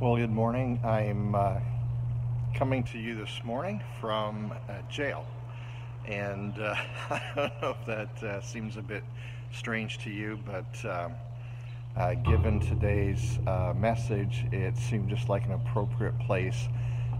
Well, 0.00 0.16
good 0.16 0.28
morning. 0.28 0.80
I'm 0.82 1.36
uh, 1.36 1.60
coming 2.52 2.82
to 2.82 2.98
you 2.98 3.14
this 3.14 3.44
morning 3.44 3.80
from 4.00 4.52
uh, 4.68 4.72
jail. 4.90 5.24
And 6.04 6.58
uh, 6.58 6.74
I 7.10 7.22
don't 7.36 7.62
know 7.62 7.76
if 7.80 7.86
that 7.86 8.22
uh, 8.24 8.40
seems 8.40 8.76
a 8.76 8.82
bit 8.82 9.04
strange 9.52 9.98
to 9.98 10.10
you, 10.10 10.40
but 10.44 10.90
um, 10.90 11.12
uh, 11.96 12.14
given 12.14 12.58
today's 12.58 13.38
uh, 13.46 13.72
message, 13.76 14.44
it 14.50 14.76
seemed 14.76 15.10
just 15.10 15.28
like 15.28 15.46
an 15.46 15.52
appropriate 15.52 16.18
place 16.18 16.66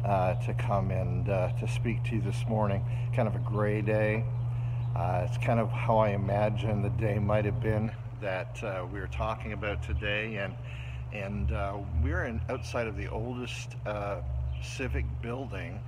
to 0.03 0.55
come 0.59 0.91
and 0.91 1.27
to 1.27 1.69
speak 1.73 2.03
to 2.05 2.17
you 2.17 2.23
this 2.23 2.45
morning. 2.49 2.85
Kind 3.15 3.29
of 3.29 3.37
a 3.37 3.39
gray 3.51 3.83
day. 3.83 4.25
it's 4.97 5.39
kind 5.39 5.61
of 5.61 5.71
how 5.71 5.99
I 5.99 6.09
imagine 6.09 6.83
the 6.83 6.91
day 6.91 7.21
might 7.21 7.45
have 7.45 7.61
been 7.61 7.93
that 8.21 8.61
we 8.93 8.99
were 8.99 9.07
talking 9.07 9.53
about 9.53 9.81
today. 9.85 10.39
And 10.39 10.55
and 11.15 11.53
uh, 11.53 11.77
we're 12.03 12.25
in 12.25 12.41
outside 12.51 12.89
of 12.89 12.97
the 12.97 13.09
oldest 13.09 13.77
uh, 13.87 14.21
civic 14.63 15.05
building 15.23 15.81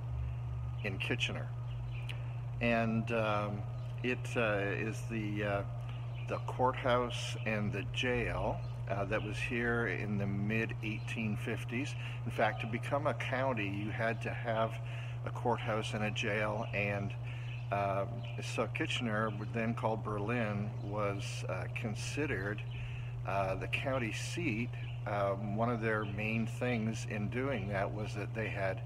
in 0.83 0.97
Kitchener, 0.97 1.47
and 2.61 3.11
um, 3.11 3.61
it 4.03 4.25
uh, 4.37 4.59
is 4.77 5.01
the 5.11 5.43
uh, 5.43 5.61
the 6.29 6.37
courthouse 6.47 7.35
and 7.45 7.71
the 7.71 7.83
jail 7.93 8.59
uh, 8.89 9.03
that 9.05 9.21
was 9.21 9.37
here 9.37 9.87
in 9.87 10.17
the 10.17 10.25
mid 10.25 10.73
1850s. 10.81 11.93
In 12.25 12.31
fact, 12.31 12.61
to 12.61 12.67
become 12.67 13.07
a 13.07 13.13
county, 13.13 13.67
you 13.67 13.91
had 13.91 14.21
to 14.21 14.29
have 14.29 14.71
a 15.25 15.29
courthouse 15.29 15.93
and 15.93 16.05
a 16.05 16.11
jail, 16.11 16.65
and 16.73 17.13
um, 17.73 18.07
so 18.41 18.65
Kitchener, 18.73 19.29
then 19.53 19.73
called 19.73 20.05
Berlin, 20.05 20.69
was 20.85 21.43
uh, 21.49 21.65
considered 21.75 22.61
the 23.25 23.67
county 23.67 24.13
seat 24.13 24.69
um, 25.09 25.55
one 25.55 25.69
of 25.69 25.81
their 25.81 26.05
main 26.05 26.45
things 26.45 27.07
in 27.09 27.29
doing 27.29 27.69
that 27.69 27.93
was 27.93 28.13
that 28.15 28.33
they 28.33 28.49
had 28.49 28.81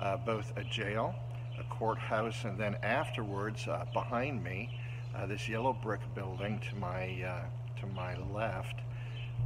uh, 0.00 0.16
both 0.18 0.52
a 0.56 0.64
jail, 0.64 1.14
a 1.58 1.64
courthouse, 1.74 2.44
and 2.44 2.58
then 2.58 2.76
afterwards, 2.82 3.66
uh, 3.66 3.84
behind 3.92 4.42
me, 4.42 4.78
uh, 5.16 5.26
this 5.26 5.48
yellow 5.48 5.72
brick 5.72 6.00
building 6.14 6.60
to 6.68 6.76
my 6.76 7.22
uh, 7.22 7.44
to 7.80 7.86
my 7.88 8.16
left 8.32 8.80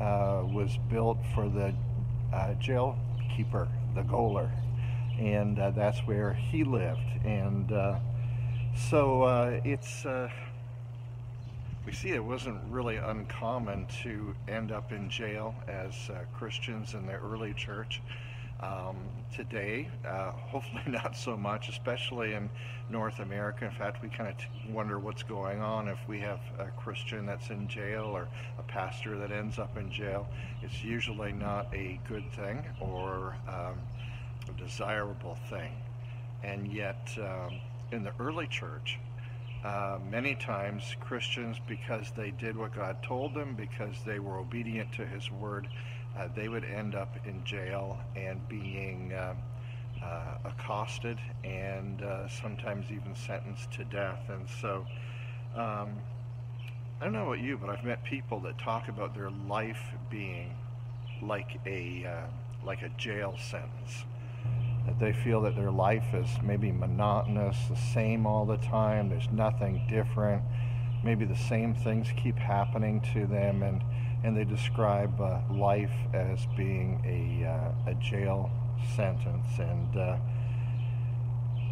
uh, 0.00 0.42
was 0.44 0.78
built 0.90 1.18
for 1.34 1.48
the 1.48 1.74
uh, 2.32 2.54
jail 2.54 2.98
keeper, 3.36 3.68
the 3.94 4.02
gaoler, 4.02 4.50
and 5.18 5.56
that's 5.74 6.00
where 6.00 6.32
he 6.32 6.64
lived. 6.64 7.00
And 7.24 7.70
so 8.74 9.60
it's 9.64 10.06
we 11.89 11.94
see 11.94 12.11
it 12.11 12.22
wasn't 12.22 12.61
really 12.69 12.97
uncommon 12.97 13.86
to 13.86 14.34
end 14.47 14.72
up 14.72 14.92
in 14.92 15.08
jail 15.08 15.55
as 15.67 15.94
uh, 16.11 16.19
Christians 16.36 16.92
in 16.92 17.06
the 17.06 17.14
early 17.14 17.55
church. 17.55 18.03
Um, 18.61 18.97
today, 19.34 19.89
uh, 20.06 20.33
hopefully 20.33 20.83
not 20.86 21.16
so 21.16 21.34
much, 21.34 21.70
especially 21.70 22.34
in 22.34 22.50
North 22.91 23.20
America. 23.20 23.64
In 23.64 23.70
fact, 23.70 24.03
we 24.03 24.11
kind 24.11 24.28
of 24.28 24.36
t- 24.36 24.44
wonder 24.69 24.98
what's 24.98 25.22
going 25.22 25.62
on 25.62 25.89
if 25.89 25.97
we 26.06 26.20
have 26.20 26.41
a 26.59 26.66
Christian 26.78 27.25
that's 27.25 27.48
in 27.48 27.66
jail 27.69 28.05
or 28.05 28.28
a 28.59 28.62
pastor 28.64 29.16
that 29.20 29.33
ends 29.33 29.59
up 29.59 29.78
in 29.78 29.91
jail. 29.91 30.28
It's 30.61 30.84
usually 30.84 31.33
not 31.33 31.75
a 31.75 31.98
good 32.06 32.31
thing 32.33 32.66
or 32.83 33.34
um, 33.48 33.78
a 34.47 34.61
desirable 34.62 35.39
thing. 35.48 35.72
And 36.42 36.70
yet, 36.70 37.16
um, 37.16 37.61
in 37.92 38.05
the 38.05 38.12
early 38.20 38.47
church, 38.47 38.98
uh, 39.64 39.98
many 40.08 40.34
times 40.36 40.94
Christians, 41.00 41.56
because 41.66 42.12
they 42.16 42.30
did 42.30 42.56
what 42.56 42.74
God 42.74 43.02
told 43.02 43.34
them, 43.34 43.54
because 43.56 43.96
they 44.06 44.18
were 44.18 44.38
obedient 44.38 44.92
to 44.92 45.06
His 45.06 45.30
word, 45.32 45.68
uh, 46.16 46.28
they 46.34 46.48
would 46.48 46.64
end 46.64 46.94
up 46.94 47.16
in 47.24 47.44
jail 47.44 47.98
and 48.16 48.46
being 48.48 49.12
uh, 49.12 49.34
uh 50.02 50.38
accosted 50.44 51.18
and 51.42 52.02
uh, 52.02 52.28
sometimes 52.28 52.86
even 52.91 53.14
sentenced 53.16 53.72
to 53.72 53.84
death. 53.84 54.20
And 54.28 54.48
so, 54.60 54.86
um, 55.54 55.91
I 57.00 57.04
don't 57.04 57.12
know 57.12 57.24
about 57.24 57.41
you, 57.41 57.58
but 57.58 57.68
I've 57.68 57.84
met 57.84 58.04
people 58.04 58.41
that 58.41 58.58
talk 58.58 58.88
about 58.88 59.14
their 59.14 59.30
life 59.30 59.92
being 60.10 60.54
like 61.20 61.58
a 61.66 62.06
like 62.64 62.82
a 62.82 62.88
jail 62.91 63.36
sentence 63.38 64.04
that 64.88 64.99
they 64.99 65.12
feel 65.12 65.43
that 65.43 65.54
their 65.54 65.71
life 65.71 66.15
is 66.15 66.28
maybe 66.43 66.72
monotonous, 66.72 67.56
the 67.69 67.76
same 67.76 68.26
all 68.26 68.47
the 68.47 68.56
time, 68.56 69.10
there's 69.10 69.28
nothing 69.31 69.84
different. 69.87 70.43
Maybe 71.04 71.26
the 71.26 71.37
same 71.37 71.75
things 71.75 72.09
keep 72.16 72.38
happening 72.38 73.03
to 73.12 73.27
them, 73.27 73.62
and, 73.62 73.82
and 74.25 74.34
they 74.34 74.44
describe 74.44 75.21
uh, 75.21 75.41
life 75.50 75.93
as 76.15 76.47
being 76.56 77.03
a, 77.04 77.47
uh, 77.47 77.91
a 77.91 77.94
jail 77.97 78.50
sentence. 78.97 79.47
And 79.59 79.97
uh, 79.97 80.16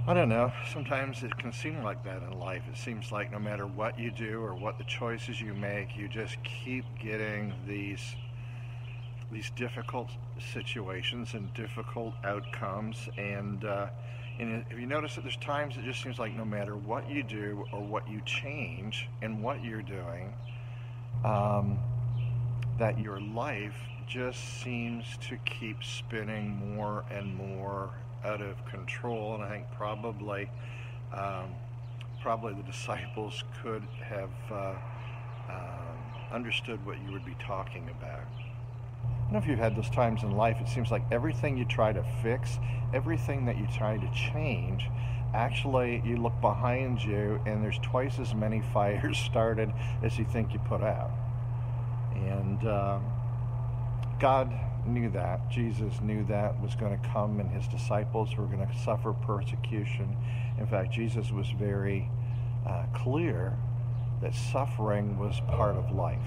I 0.06 0.12
don't 0.12 0.28
know, 0.28 0.52
sometimes 0.70 1.22
it 1.22 1.36
can 1.38 1.52
seem 1.52 1.82
like 1.82 2.04
that 2.04 2.22
in 2.22 2.38
life. 2.38 2.64
It 2.70 2.76
seems 2.76 3.10
like 3.10 3.32
no 3.32 3.38
matter 3.38 3.66
what 3.66 3.98
you 3.98 4.10
do 4.10 4.42
or 4.42 4.54
what 4.54 4.76
the 4.76 4.84
choices 4.84 5.40
you 5.40 5.54
make, 5.54 5.96
you 5.96 6.06
just 6.06 6.36
keep 6.44 6.84
getting 7.00 7.54
these 7.66 8.14
these 9.32 9.50
difficult 9.56 10.10
situations 10.52 11.34
and 11.34 11.52
difficult 11.54 12.14
outcomes. 12.24 13.08
And, 13.16 13.64
uh, 13.64 13.88
and 14.38 14.64
if 14.70 14.78
you 14.78 14.86
notice 14.86 15.14
that 15.16 15.22
there's 15.22 15.36
times 15.36 15.76
it 15.76 15.84
just 15.84 16.02
seems 16.02 16.18
like 16.18 16.34
no 16.34 16.44
matter 16.44 16.76
what 16.76 17.10
you 17.10 17.22
do 17.22 17.64
or 17.72 17.82
what 17.82 18.08
you 18.08 18.20
change 18.24 19.08
in 19.22 19.42
what 19.42 19.64
you're 19.64 19.82
doing, 19.82 20.32
um, 21.24 21.78
that 22.78 22.98
your 23.00 23.20
life 23.20 23.76
just 24.06 24.62
seems 24.62 25.04
to 25.28 25.36
keep 25.38 25.82
spinning 25.82 26.74
more 26.74 27.04
and 27.10 27.34
more 27.34 27.90
out 28.24 28.40
of 28.40 28.64
control. 28.66 29.34
And 29.34 29.42
I 29.42 29.48
think 29.50 29.66
probably, 29.76 30.48
um, 31.12 31.54
probably 32.22 32.54
the 32.54 32.62
disciples 32.62 33.42
could 33.62 33.82
have 34.02 34.30
uh, 34.50 34.74
um, 35.48 35.96
understood 36.32 36.84
what 36.86 36.98
you 37.04 37.12
would 37.12 37.24
be 37.24 37.36
talking 37.40 37.88
about. 37.88 38.24
I 39.26 39.32
don't 39.32 39.40
know 39.40 39.44
if 39.44 39.48
you've 39.48 39.58
had 39.58 39.74
those 39.74 39.90
times 39.90 40.22
in 40.22 40.36
life, 40.36 40.60
it 40.60 40.68
seems 40.68 40.92
like 40.92 41.02
everything 41.10 41.56
you 41.56 41.64
try 41.64 41.92
to 41.92 42.04
fix, 42.22 42.60
everything 42.94 43.44
that 43.46 43.58
you 43.58 43.66
try 43.76 43.96
to 43.96 44.10
change, 44.14 44.88
actually 45.34 46.00
you 46.04 46.16
look 46.16 46.40
behind 46.40 47.02
you 47.02 47.40
and 47.44 47.62
there's 47.62 47.78
twice 47.80 48.20
as 48.20 48.34
many 48.34 48.62
fires 48.72 49.18
started 49.18 49.72
as 50.04 50.16
you 50.16 50.24
think 50.24 50.52
you 50.52 50.60
put 50.60 50.80
out. 50.80 51.10
And 52.14 52.64
uh, 52.68 53.00
God 54.20 54.52
knew 54.86 55.10
that. 55.10 55.50
Jesus 55.50 56.00
knew 56.00 56.24
that 56.26 56.60
was 56.62 56.76
going 56.76 56.96
to 56.96 57.08
come 57.08 57.40
and 57.40 57.50
his 57.50 57.66
disciples 57.66 58.36
were 58.36 58.46
going 58.46 58.64
to 58.64 58.78
suffer 58.84 59.12
persecution. 59.12 60.16
In 60.58 60.68
fact, 60.68 60.92
Jesus 60.92 61.32
was 61.32 61.48
very 61.58 62.08
uh, 62.64 62.84
clear 62.94 63.58
that 64.22 64.34
suffering 64.34 65.18
was 65.18 65.40
part 65.48 65.74
of 65.74 65.90
life 65.90 66.22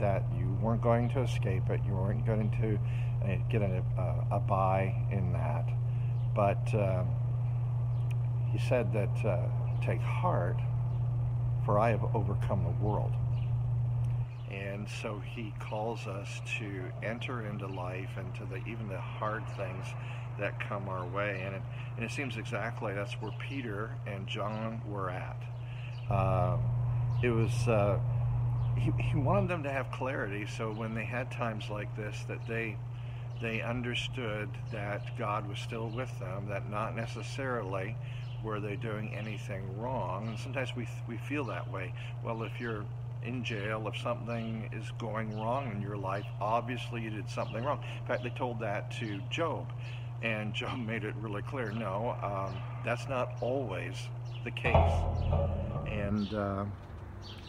that 0.00 0.24
you 0.36 0.49
weren't 0.60 0.82
going 0.82 1.08
to 1.10 1.20
escape 1.20 1.68
it, 1.70 1.80
you 1.86 1.94
weren't 1.94 2.26
going 2.26 2.50
to 2.60 2.78
uh, 3.26 3.36
get 3.50 3.62
a, 3.62 3.82
a, 3.98 4.36
a, 4.36 4.40
buy 4.40 4.94
in 5.10 5.32
that. 5.32 5.68
But 6.34 6.74
um, 6.74 7.08
he 8.52 8.58
said 8.58 8.92
that 8.92 9.26
uh, 9.26 9.46
take 9.84 10.00
heart, 10.00 10.58
for 11.64 11.78
I 11.78 11.90
have 11.90 12.04
overcome 12.14 12.64
the 12.64 12.84
world. 12.84 13.12
And 14.50 14.88
so 14.88 15.22
he 15.34 15.54
calls 15.60 16.06
us 16.06 16.40
to 16.58 16.82
enter 17.02 17.46
into 17.46 17.66
life 17.66 18.10
and 18.16 18.34
to 18.36 18.44
the, 18.44 18.56
even 18.68 18.88
the 18.88 19.00
hard 19.00 19.46
things 19.56 19.86
that 20.38 20.58
come 20.58 20.88
our 20.88 21.06
way. 21.06 21.42
And 21.44 21.54
it, 21.54 21.62
and 21.96 22.04
it 22.04 22.10
seems 22.10 22.36
exactly 22.36 22.94
that's 22.94 23.14
where 23.14 23.32
Peter 23.38 23.90
and 24.06 24.26
John 24.26 24.80
were 24.88 25.10
at. 25.10 25.42
Uh, 26.10 26.56
it 27.22 27.30
was 27.30 27.68
uh, 27.68 28.00
he, 28.80 29.16
wanted 29.16 29.48
them 29.48 29.62
to 29.62 29.70
have 29.70 29.90
clarity 29.90 30.46
so 30.46 30.72
when 30.72 30.94
they 30.94 31.04
had 31.04 31.30
times 31.30 31.68
like 31.70 31.94
this 31.96 32.24
that 32.28 32.46
they 32.46 32.76
they 33.40 33.62
understood 33.62 34.50
that 34.70 35.16
God 35.16 35.48
was 35.48 35.58
still 35.58 35.88
with 35.88 36.10
them, 36.20 36.46
that 36.50 36.70
not 36.70 36.94
necessarily 36.94 37.96
were 38.44 38.60
they 38.60 38.76
doing 38.76 39.14
anything 39.14 39.78
wrong. 39.78 40.28
And 40.28 40.38
sometimes 40.38 40.76
we, 40.76 40.86
we 41.08 41.16
feel 41.16 41.44
that 41.46 41.70
way. 41.72 41.94
Well, 42.22 42.42
if 42.42 42.60
you're 42.60 42.84
in 43.22 43.42
jail, 43.42 43.88
if 43.88 43.96
something 44.02 44.68
is 44.72 44.90
going 44.98 45.38
wrong 45.38 45.72
in 45.72 45.80
your 45.80 45.96
life, 45.96 46.26
obviously 46.38 47.02
you 47.02 47.10
did 47.10 47.30
something 47.30 47.64
wrong. 47.64 47.80
In 48.00 48.06
fact, 48.06 48.22
they 48.22 48.30
told 48.30 48.60
that 48.60 48.90
to 48.98 49.20
Job, 49.30 49.72
and 50.22 50.52
Job 50.54 50.78
made 50.78 51.04
it 51.04 51.14
really 51.16 51.42
clear 51.42 51.72
no, 51.72 52.16
um, 52.22 52.54
that's 52.84 53.08
not 53.08 53.36
always 53.40 53.96
the 54.44 54.50
case. 54.50 54.92
And. 55.90 56.34
Uh, 56.34 56.64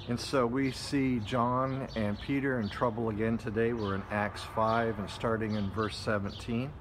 and 0.07 0.19
so 0.19 0.48
we 0.48 0.71
see 0.71 1.19
John 1.19 1.88
and 1.95 2.19
Peter 2.19 2.59
in 2.59 2.69
trouble 2.69 3.09
again 3.09 3.38
today. 3.38 3.74
We're 3.74 3.95
in 3.95 4.03
Acts 4.09 4.42
5 4.56 5.00
and 5.00 5.09
starting 5.09 5.56
in 5.56 5.69
verse 5.71 5.95
17. 5.98 6.71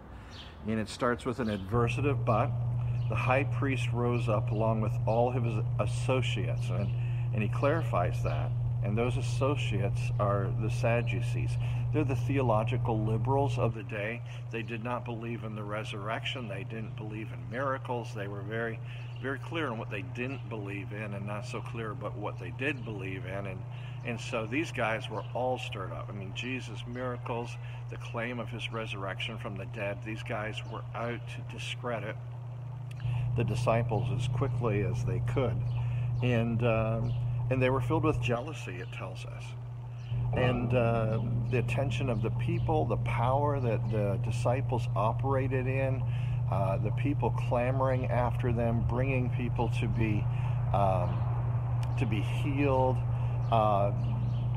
And 0.67 0.81
it 0.81 0.89
starts 0.89 1.25
with 1.25 1.39
an 1.39 1.49
adversative 1.49 2.25
but. 2.25 2.51
The 3.09 3.17
high 3.17 3.45
priest 3.45 3.89
rose 3.93 4.29
up 4.29 4.51
along 4.51 4.81
with 4.81 4.93
all 5.07 5.37
of 5.37 5.45
his 5.45 5.65
associates. 5.79 6.71
And, 6.71 6.89
and 7.35 7.43
he 7.43 7.49
clarifies 7.49 8.23
that. 8.25 8.51
And 8.83 8.97
those 8.97 9.17
associates 9.19 10.01
are 10.19 10.51
the 10.63 10.71
Sadducees. 10.71 11.51
They're 11.93 12.05
the 12.05 12.17
theological 12.17 13.05
liberals 13.05 13.59
of 13.59 13.75
the 13.75 13.83
day. 13.83 14.23
They 14.51 14.63
did 14.63 14.83
not 14.83 15.05
believe 15.05 15.45
in 15.45 15.55
the 15.55 15.63
resurrection. 15.63 16.49
They 16.49 16.65
didn't 16.65 16.97
believe 16.97 17.29
in 17.33 17.51
miracles. 17.51 18.09
They 18.15 18.29
were 18.29 18.43
very, 18.43 18.81
very 19.21 19.39
clear 19.39 19.69
on 19.69 19.79
what 19.79 19.91
they 19.91 20.03
didn't 20.03 20.49
believe 20.49 20.93
in 20.93 21.15
and 21.15 21.27
not 21.27 21.47
so 21.47 21.61
clear 21.61 21.91
about 21.91 22.17
what 22.17 22.39
they 22.39 22.53
did 22.59 22.85
believe 22.85 23.25
in. 23.27 23.47
And, 23.47 23.61
and 24.05 24.21
so 24.21 24.47
these 24.47 24.73
guys 24.73 25.09
were 25.11 25.25
all 25.35 25.59
stirred 25.59 25.93
up. 25.93 26.09
I 26.09 26.13
mean, 26.13 26.33
Jesus' 26.35 26.83
miracles, 26.87 27.51
the 27.91 27.97
claim 27.97 28.41
of 28.41 28.49
his 28.49 28.73
resurrection 28.73 29.39
from 29.39 29.57
the 29.57 29.67
dead, 29.67 29.99
these 30.05 30.23
guys 30.23 30.57
were 30.73 30.83
out 30.95 31.21
to 31.29 31.55
discredit 31.55 32.17
the 33.37 33.45
disciples 33.45 34.09
as 34.19 34.29
quickly 34.29 34.83
as 34.83 35.05
they 35.05 35.23
could. 35.33 35.57
And, 36.23 36.63
um, 36.63 37.13
and 37.51 37.63
they 37.63 37.71
were 37.71 37.81
filled 37.81 38.05
with 38.05 38.21
jealousy, 38.21 38.77
it 38.77 38.93
tells 38.93 39.25
us. 39.25 39.45
And 40.35 40.75
uh, 40.75 41.21
the 41.51 41.59
attention 41.59 42.09
of 42.09 42.23
the 42.23 42.31
people, 42.31 42.85
the 42.85 42.97
power 42.99 43.59
that 43.59 43.91
the 43.91 44.19
disciples 44.25 44.87
operated 44.95 45.67
in, 45.67 46.03
uh, 46.51 46.79
the 46.79 46.91
people 46.93 47.31
clamoring 47.49 48.07
after 48.07 48.53
them, 48.53 48.85
bringing 48.89 49.31
people 49.31 49.69
to 49.81 49.89
be 49.89 50.25
um, 50.73 51.17
to 51.99 52.07
be 52.07 52.21
healed. 52.21 52.97
Uh, 53.51 53.93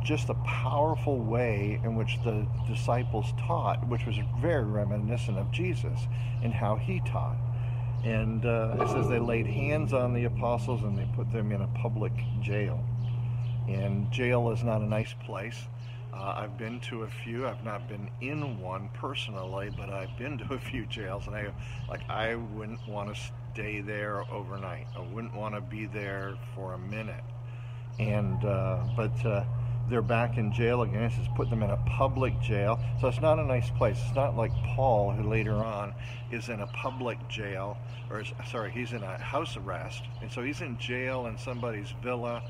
just 0.04 0.28
the 0.28 0.34
powerful 0.34 1.18
way 1.18 1.80
in 1.84 1.96
which 1.96 2.20
the 2.24 2.46
disciples 2.68 3.34
taught, 3.40 3.88
which 3.88 4.06
was 4.06 4.18
very 4.40 4.66
reminiscent 4.66 5.38
of 5.38 5.50
Jesus 5.52 5.98
in 6.42 6.52
how 6.52 6.76
he 6.76 7.00
taught. 7.06 7.38
And 8.04 8.46
uh, 8.46 8.76
it 8.82 8.90
says 8.90 9.08
they 9.08 9.20
laid 9.20 9.48
hands 9.48 9.94
on 9.94 10.14
the 10.14 10.26
apostles 10.26 10.84
and 10.84 10.98
they 10.98 11.08
put 11.16 11.32
them 11.32 11.54
in 11.54 11.62
a 11.62 11.68
public 11.68 12.12
jail. 12.42 12.84
And 13.70 14.12
jail 14.12 14.52
is 14.52 14.62
not 14.62 14.82
a 14.82 14.86
nice 14.86 15.16
place. 15.26 15.56
Uh, 16.14 16.36
I've 16.38 16.58
been 16.58 16.80
to 16.82 17.04
a 17.04 17.08
few. 17.08 17.48
I've 17.48 17.64
not 17.64 17.90
been 17.90 18.10
in 18.22 18.60
one 18.60 18.90
personally, 18.94 19.72
but 19.76 19.90
I've 19.90 20.16
been 20.18 20.38
to 20.38 20.54
a 20.54 20.60
few 20.60 20.86
jails, 20.86 21.26
and 21.28 21.36
I 21.36 21.52
like 21.90 22.08
I 22.10 22.36
wouldn't 22.36 22.88
want 22.88 23.14
to 23.14 23.22
stay 23.54 23.82
there 23.82 24.24
overnight. 24.32 24.88
I 24.96 25.02
wouldn't 25.02 25.36
want 25.36 25.56
to 25.56 25.62
be 25.62 25.86
there 25.88 26.36
for 26.56 26.74
a 26.74 26.78
minute. 26.78 27.24
And 28.00 28.44
uh, 28.46 28.84
but 28.96 29.26
uh, 29.26 29.44
they're 29.90 30.02
back 30.02 30.38
in 30.38 30.54
jail 30.54 30.84
again. 30.84 31.04
It 31.04 31.14
says 31.14 31.28
put 31.36 31.50
them 31.50 31.64
in 31.64 31.72
a 31.72 31.78
public 31.98 32.40
jail. 32.42 32.80
So 33.02 33.08
it's 33.08 33.22
not 33.22 33.40
a 33.40 33.46
nice 33.46 33.70
place. 33.72 34.00
It's 34.06 34.16
not 34.16 34.38
like 34.38 34.52
Paul, 34.76 35.12
who 35.12 35.28
later 35.30 35.56
on 35.56 35.94
is 36.32 36.50
in 36.50 36.62
a 36.62 36.68
public 36.68 37.18
jail, 37.28 37.78
or 38.10 38.22
is, 38.22 38.32
sorry, 38.50 38.72
he's 38.72 38.94
in 38.94 39.04
a 39.04 39.18
house 39.18 39.58
arrest. 39.58 40.04
And 40.22 40.32
so 40.32 40.44
he's 40.44 40.62
in 40.62 40.78
jail 40.78 41.26
in 41.26 41.38
somebody's 41.38 41.92
villa. 42.02 42.44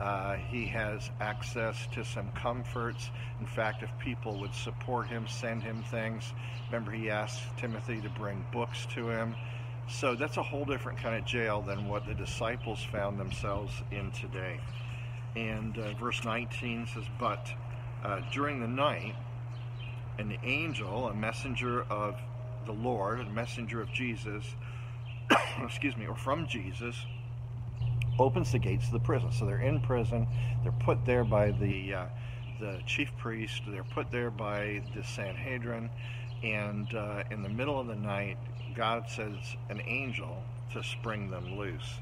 Uh, 0.00 0.36
he 0.36 0.66
has 0.66 1.10
access 1.20 1.76
to 1.92 2.04
some 2.04 2.30
comforts. 2.32 3.10
In 3.38 3.46
fact, 3.46 3.82
if 3.82 3.90
people 3.98 4.40
would 4.40 4.54
support 4.54 5.08
him, 5.08 5.26
send 5.28 5.62
him 5.62 5.82
things. 5.90 6.32
Remember, 6.68 6.90
he 6.90 7.10
asked 7.10 7.42
Timothy 7.58 8.00
to 8.00 8.08
bring 8.08 8.44
books 8.50 8.86
to 8.94 9.10
him. 9.10 9.34
So 9.88 10.14
that's 10.14 10.36
a 10.36 10.42
whole 10.42 10.64
different 10.64 10.98
kind 10.98 11.16
of 11.16 11.26
jail 11.26 11.60
than 11.60 11.88
what 11.88 12.06
the 12.06 12.14
disciples 12.14 12.82
found 12.82 13.18
themselves 13.18 13.72
in 13.90 14.10
today. 14.12 14.60
And 15.36 15.76
uh, 15.76 15.92
verse 15.94 16.24
19 16.24 16.88
says, 16.94 17.04
But 17.18 17.46
uh, 18.02 18.20
during 18.32 18.60
the 18.60 18.68
night, 18.68 19.14
an 20.18 20.36
angel, 20.42 21.08
a 21.08 21.14
messenger 21.14 21.82
of 21.90 22.16
the 22.66 22.72
Lord, 22.72 23.20
a 23.20 23.24
messenger 23.30 23.80
of 23.80 23.92
Jesus, 23.92 24.44
excuse 25.62 25.96
me, 25.96 26.06
or 26.06 26.14
from 26.14 26.46
Jesus, 26.46 26.96
opens 28.18 28.52
the 28.52 28.58
gates 28.58 28.86
of 28.86 28.92
the 28.92 29.00
prison. 29.00 29.32
So 29.32 29.46
they're 29.46 29.60
in 29.60 29.80
prison. 29.80 30.26
They're 30.62 30.72
put 30.72 31.04
there 31.04 31.24
by 31.24 31.50
the 31.52 31.94
uh, 31.94 32.04
the 32.60 32.80
chief 32.86 33.10
priest. 33.16 33.62
They're 33.66 33.84
put 33.84 34.10
there 34.10 34.30
by 34.30 34.82
the 34.94 35.02
Sanhedrin. 35.02 35.90
And 36.42 36.92
uh, 36.94 37.24
in 37.30 37.42
the 37.42 37.48
middle 37.48 37.78
of 37.78 37.86
the 37.86 37.96
night, 37.96 38.38
God 38.74 39.08
sends 39.08 39.56
an 39.68 39.80
angel 39.86 40.42
to 40.72 40.82
spring 40.82 41.30
them 41.30 41.56
loose 41.56 42.00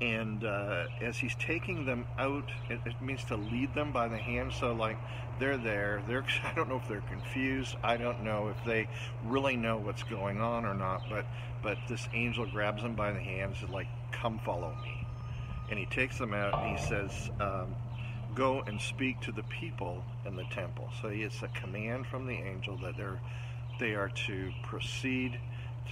and 0.00 0.44
uh, 0.44 0.86
as 1.00 1.16
he's 1.16 1.34
taking 1.36 1.86
them 1.86 2.04
out, 2.18 2.50
it, 2.68 2.80
it, 2.84 3.00
means 3.00 3.24
to 3.24 3.36
lead 3.36 3.74
them 3.74 3.92
by 3.92 4.08
the 4.08 4.18
hand. 4.18 4.52
So 4.52 4.74
like 4.74 4.98
they're 5.38 5.56
there. 5.56 6.02
They're 6.06 6.24
I 6.44 6.52
don't 6.54 6.68
know 6.68 6.76
if 6.76 6.88
they're 6.88 7.00
confused. 7.02 7.76
I 7.82 7.96
don't 7.96 8.22
know 8.22 8.48
if 8.48 8.64
they 8.64 8.88
really 9.24 9.56
know 9.56 9.78
what's 9.78 10.02
going 10.02 10.40
on 10.40 10.64
or 10.64 10.74
not. 10.74 11.02
But 11.08 11.24
but 11.62 11.78
this 11.88 12.08
angel 12.12 12.46
grabs 12.46 12.82
them 12.82 12.94
by 12.94 13.12
the 13.12 13.20
hands 13.20 13.56
and 13.62 13.70
like, 13.70 13.88
come 14.12 14.38
follow 14.44 14.76
me, 14.82 14.95
and 15.70 15.78
he 15.78 15.86
takes 15.86 16.18
them 16.18 16.34
out 16.34 16.54
and 16.54 16.78
he 16.78 16.84
says. 16.84 17.30
Um, 17.40 17.76
Go 18.34 18.60
and 18.66 18.78
speak 18.80 19.20
to 19.20 19.32
the 19.32 19.44
people 19.44 20.02
in 20.26 20.36
the 20.36 20.44
temple. 20.50 20.90
So 21.00 21.08
it's 21.08 21.42
a 21.42 21.48
command 21.48 22.06
from 22.06 22.26
the 22.26 22.34
angel 22.34 22.76
that 22.78 22.96
they're 22.96 23.20
they 23.78 23.94
are 23.94 24.10
to 24.26 24.52
proceed 24.62 25.38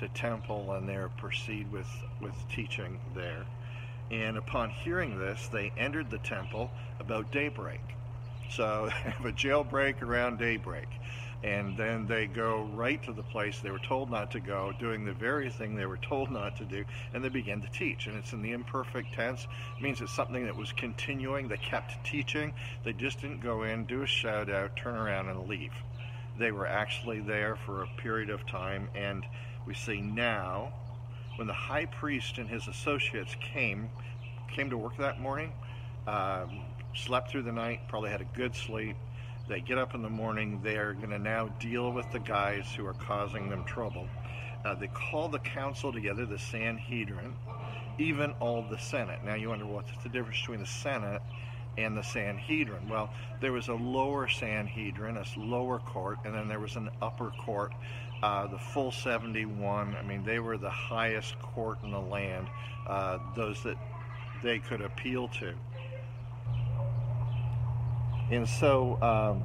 to 0.01 0.09
temple 0.09 0.73
and 0.73 0.89
they're 0.89 1.09
proceed 1.09 1.71
with 1.71 1.89
with 2.21 2.35
teaching 2.49 2.99
there 3.15 3.47
and 4.11 4.37
upon 4.37 4.71
hearing 4.71 5.19
this, 5.19 5.49
they 5.49 5.73
entered 5.77 6.11
the 6.11 6.19
temple 6.19 6.71
about 7.01 7.33
daybreak. 7.33 7.81
So 8.51 8.89
have 8.93 9.25
a 9.25 9.33
jailbreak 9.33 10.03
around 10.03 10.39
daybreak. 10.39 10.89
And 11.45 11.77
then 11.77 12.07
they 12.07 12.27
go 12.27 12.63
right 12.73 13.03
to 13.03 13.13
the 13.13 13.23
place 13.23 13.61
they 13.61 13.71
were 13.71 13.79
told 13.79 14.11
not 14.11 14.31
to 14.31 14.41
go, 14.41 14.73
doing 14.81 15.05
the 15.05 15.13
very 15.13 15.51
thing 15.51 15.75
they 15.75 15.85
were 15.85 15.99
told 15.99 16.31
not 16.31 16.57
to 16.57 16.65
do, 16.65 16.87
and 17.13 17.23
they 17.23 17.29
begin 17.29 17.61
to 17.61 17.69
teach. 17.69 18.07
And 18.07 18.17
it's 18.17 18.33
in 18.33 18.41
the 18.41 18.53
imperfect 18.53 19.13
tense. 19.13 19.47
It 19.77 19.83
means 19.83 20.01
it's 20.01 20.11
something 20.11 20.47
that 20.47 20.57
was 20.57 20.73
continuing. 20.73 21.49
They 21.49 21.59
kept 21.59 22.03
teaching. 22.03 22.55
They 22.83 22.95
just 22.95 23.21
didn't 23.21 23.43
go 23.43 23.65
in, 23.65 23.85
do 23.85 24.01
a 24.01 24.07
shout 24.07 24.49
out, 24.49 24.75
turn 24.75 24.95
around, 24.95 25.29
and 25.29 25.47
leave. 25.47 25.75
They 26.39 26.51
were 26.51 26.67
actually 26.67 27.21
there 27.21 27.57
for 27.57 27.83
a 27.83 27.89
period 27.99 28.31
of 28.31 28.47
time. 28.47 28.89
And 28.95 29.23
we 29.67 29.75
see 29.75 30.01
now 30.01 30.73
when 31.37 31.47
the 31.47 31.53
high 31.53 31.85
priest 31.85 32.39
and 32.39 32.49
his 32.49 32.69
associates 32.69 33.37
came 33.53 33.91
came 34.55 34.71
to 34.71 34.79
work 34.79 34.97
that 34.97 35.21
morning, 35.21 35.53
um, 36.07 36.63
slept 36.95 37.31
through 37.31 37.43
the 37.43 37.53
night, 37.53 37.81
probably 37.89 38.11
had 38.11 38.21
a 38.21 38.37
good 38.37 38.55
sleep. 38.55 38.97
They 39.49 39.61
get 39.61 39.79
up 39.79 39.95
in 39.95 40.03
the 40.03 40.11
morning. 40.11 40.61
They 40.63 40.77
are 40.77 40.95
going 40.95 41.11
to 41.11 41.19
now 41.19 41.49
deal 41.61 41.93
with 41.93 42.11
the 42.13 42.19
guys 42.19 42.67
who 42.77 42.87
are 42.87 42.95
causing 42.95 43.51
them 43.51 43.65
trouble. 43.65 44.09
Uh, 44.65 44.75
they 44.75 44.89
call 44.89 45.29
the 45.29 45.39
council 45.39 45.93
together, 45.93 46.25
the 46.25 46.39
Sanhedrin, 46.39 47.35
even 47.99 48.33
all 48.41 48.63
the 48.63 48.79
Senate. 48.79 49.23
Now 49.25 49.35
you 49.35 49.51
wonder 49.51 49.67
what's 49.67 49.91
the 50.03 50.09
difference 50.09 50.41
between 50.41 50.61
the 50.61 50.67
Senate 50.67 51.21
and 51.77 51.97
the 51.97 52.03
Sanhedrin. 52.03 52.89
Well, 52.89 53.11
there 53.41 53.53
was 53.53 53.69
a 53.69 53.75
lower 53.75 54.29
Sanhedrin, 54.29 55.19
a 55.19 55.25
lower 55.37 55.79
court, 55.81 56.19
and 56.25 56.35
then 56.35 56.49
there 56.49 56.61
was 56.61 56.77
an 56.77 56.89
upper 57.03 57.31
court 57.31 57.75
uh, 58.25 58.47
the 58.47 58.59
full 58.59 58.91
71, 58.91 59.95
I 59.95 60.03
mean, 60.03 60.25
they 60.25 60.39
were 60.39 60.57
the 60.57 60.71
highest 60.71 61.39
court 61.41 61.79
in 61.83 61.91
the 61.91 62.01
land, 62.01 62.49
uh, 62.87 63.19
those 63.37 63.63
that 63.65 63.77
they 64.43 64.59
could 64.59 64.81
appeal 64.81 65.29
to. 65.41 65.53
And 68.31 68.49
so 68.49 69.01
um, 69.03 69.43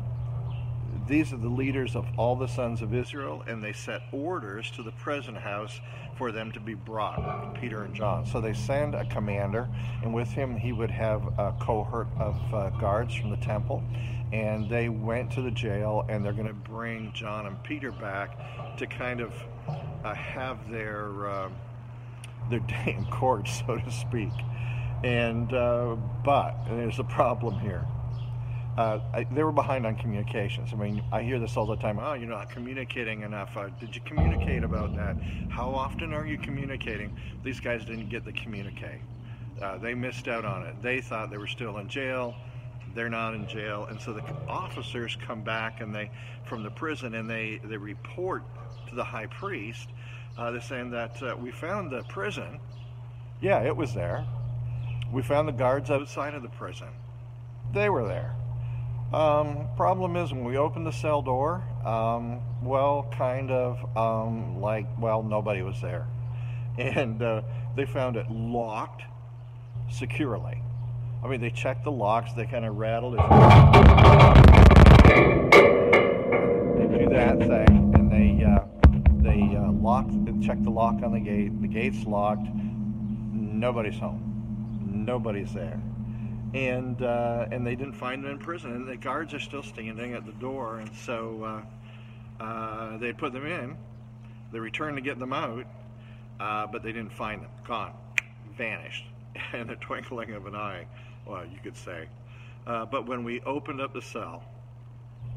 these 1.07 1.33
are 1.33 1.37
the 1.37 1.49
leaders 1.49 1.95
of 1.95 2.05
all 2.17 2.35
the 2.35 2.47
sons 2.47 2.81
of 2.81 2.93
Israel, 2.93 3.43
and 3.47 3.63
they 3.63 3.73
set 3.73 4.01
orders 4.11 4.71
to 4.71 4.83
the 4.83 4.91
prison 4.91 5.35
house 5.35 5.79
for 6.17 6.31
them 6.31 6.51
to 6.51 6.59
be 6.59 6.73
brought, 6.73 7.59
Peter 7.59 7.83
and 7.83 7.95
John. 7.95 8.25
So 8.25 8.41
they 8.41 8.53
send 8.53 8.95
a 8.95 9.05
commander, 9.05 9.67
and 10.03 10.13
with 10.13 10.29
him 10.29 10.57
he 10.57 10.73
would 10.73 10.91
have 10.91 11.23
a 11.39 11.53
cohort 11.59 12.07
of 12.17 12.53
uh, 12.53 12.69
guards 12.71 13.15
from 13.15 13.29
the 13.29 13.37
temple 13.37 13.83
and 14.31 14.69
they 14.69 14.89
went 14.89 15.31
to 15.31 15.41
the 15.41 15.51
jail 15.51 16.05
and 16.07 16.23
they're 16.23 16.33
going 16.33 16.47
to 16.47 16.53
bring 16.53 17.11
John 17.13 17.47
and 17.47 17.61
Peter 17.63 17.91
back 17.91 18.77
to 18.77 18.85
kind 18.85 19.21
of 19.21 19.33
uh, 20.03 20.13
have 20.13 20.69
their 20.69 21.29
uh, 21.29 21.49
their 22.49 22.59
day 22.85 22.95
in 22.97 23.05
court, 23.05 23.47
so 23.47 23.77
to 23.77 23.91
speak. 23.91 24.31
And 25.03 25.53
uh, 25.53 25.95
but 26.23 26.55
and 26.67 26.79
there's 26.79 26.99
a 26.99 27.03
problem 27.03 27.59
here. 27.59 27.85
Uh, 28.79 29.01
I, 29.13 29.25
they 29.25 29.43
were 29.43 29.51
behind 29.51 29.85
on 29.85 29.97
communications. 29.97 30.69
I 30.71 30.77
mean, 30.77 31.03
I 31.11 31.21
hear 31.21 31.37
this 31.37 31.57
all 31.57 31.65
the 31.65 31.75
time. 31.75 31.99
Oh, 31.99 32.13
you're 32.13 32.29
not 32.29 32.49
communicating 32.49 33.23
enough. 33.23 33.57
Uh, 33.57 33.67
did 33.77 33.93
you 33.93 33.99
communicate 34.05 34.63
about 34.63 34.95
that? 34.95 35.17
How 35.49 35.69
often 35.69 36.13
are 36.13 36.25
you 36.25 36.37
communicating? 36.37 37.13
These 37.43 37.59
guys 37.59 37.83
didn't 37.83 38.07
get 38.07 38.23
the 38.23 38.31
communique. 38.31 39.01
Uh, 39.61 39.79
they 39.79 39.93
missed 39.93 40.29
out 40.29 40.45
on 40.45 40.65
it. 40.65 40.81
They 40.81 41.01
thought 41.01 41.29
they 41.29 41.37
were 41.37 41.45
still 41.45 41.77
in 41.79 41.89
jail 41.89 42.33
they're 42.95 43.09
not 43.09 43.35
in 43.35 43.47
jail 43.47 43.85
and 43.91 44.01
so 44.01 44.13
the 44.13 44.23
officers 44.47 45.15
come 45.27 45.43
back 45.43 45.79
and 45.79 45.93
they 45.93 46.09
from 46.45 46.63
the 46.63 46.71
prison 46.71 47.13
and 47.13 47.29
they 47.29 47.61
they 47.65 47.77
report 47.77 48.41
to 48.87 48.95
the 48.95 49.03
high 49.03 49.27
priest 49.27 49.89
uh, 50.39 50.49
they're 50.49 50.59
saying 50.59 50.89
that 50.89 51.21
uh, 51.21 51.35
we 51.37 51.51
found 51.51 51.91
the 51.91 52.01
prison 52.09 52.59
yeah 53.41 53.61
it 53.61 53.75
was 53.75 53.93
there 53.93 54.25
we 55.11 55.21
found 55.21 55.47
the 55.47 55.53
guards 55.53 55.91
outside 55.91 56.33
of 56.33 56.41
the 56.41 56.49
prison 56.49 56.87
they 57.73 57.89
were 57.89 58.07
there 58.07 58.35
um, 59.13 59.67
problem 59.75 60.15
is 60.15 60.31
when 60.31 60.43
we 60.43 60.57
opened 60.57 60.85
the 60.85 60.91
cell 60.91 61.21
door 61.21 61.63
um, 61.85 62.39
well 62.61 63.11
kind 63.17 63.51
of 63.51 63.97
um, 63.97 64.61
like 64.61 64.85
well 64.99 65.23
nobody 65.23 65.61
was 65.61 65.81
there 65.81 66.07
and 66.77 67.21
uh, 67.21 67.41
they 67.75 67.85
found 67.85 68.15
it 68.15 68.29
locked 68.29 69.03
securely 69.89 70.61
I 71.21 71.27
mean, 71.27 71.41
they 71.41 71.49
checked 71.49 71.83
the 71.83 71.91
locks. 71.91 72.31
They 72.31 72.45
kind 72.45 72.63
of 72.63 72.77
rattled. 72.77 73.15
It. 73.15 73.19
They 76.77 76.97
do 76.97 77.09
that 77.09 77.39
thing, 77.39 77.93
and 77.95 78.09
they 78.09 78.45
uh, 78.45 78.59
they 79.21 79.55
uh, 79.57 79.71
locked, 79.71 80.11
checked 80.41 80.63
the 80.63 80.69
lock 80.69 81.03
on 81.03 81.11
the 81.11 81.19
gate. 81.19 81.61
The 81.61 81.67
gate's 81.67 82.05
locked. 82.05 82.47
Nobody's 83.33 83.99
home. 83.99 84.23
Nobody's 84.89 85.53
there, 85.53 85.81
and 86.53 87.01
uh, 87.01 87.47
and 87.51 87.65
they 87.65 87.75
didn't 87.75 87.93
find 87.93 88.23
them 88.23 88.31
in 88.31 88.39
prison. 88.39 88.73
And 88.73 88.87
the 88.87 88.97
guards 88.97 89.33
are 89.33 89.39
still 89.39 89.63
standing 89.63 90.13
at 90.13 90.25
the 90.25 90.31
door, 90.33 90.79
and 90.79 90.95
so 90.95 91.63
uh, 92.41 92.43
uh, 92.43 92.97
they 92.97 93.13
put 93.13 93.33
them 93.33 93.45
in. 93.45 93.77
They 94.51 94.59
returned 94.59 94.97
to 94.97 95.01
get 95.01 95.19
them 95.19 95.33
out, 95.33 95.65
uh, 96.39 96.67
but 96.67 96.83
they 96.83 96.91
didn't 96.91 97.13
find 97.13 97.43
them. 97.43 97.51
Gone, 97.67 97.93
vanished, 98.57 99.05
in 99.53 99.67
the 99.67 99.75
twinkling 99.75 100.33
of 100.33 100.45
an 100.45 100.55
eye 100.55 100.85
well, 101.29 101.45
you 101.45 101.59
could 101.63 101.77
say. 101.77 102.07
Uh, 102.65 102.85
but 102.85 103.07
when 103.07 103.23
we 103.23 103.41
opened 103.41 103.79
up 103.79 103.93
the 103.93 104.01
cell, 104.01 104.43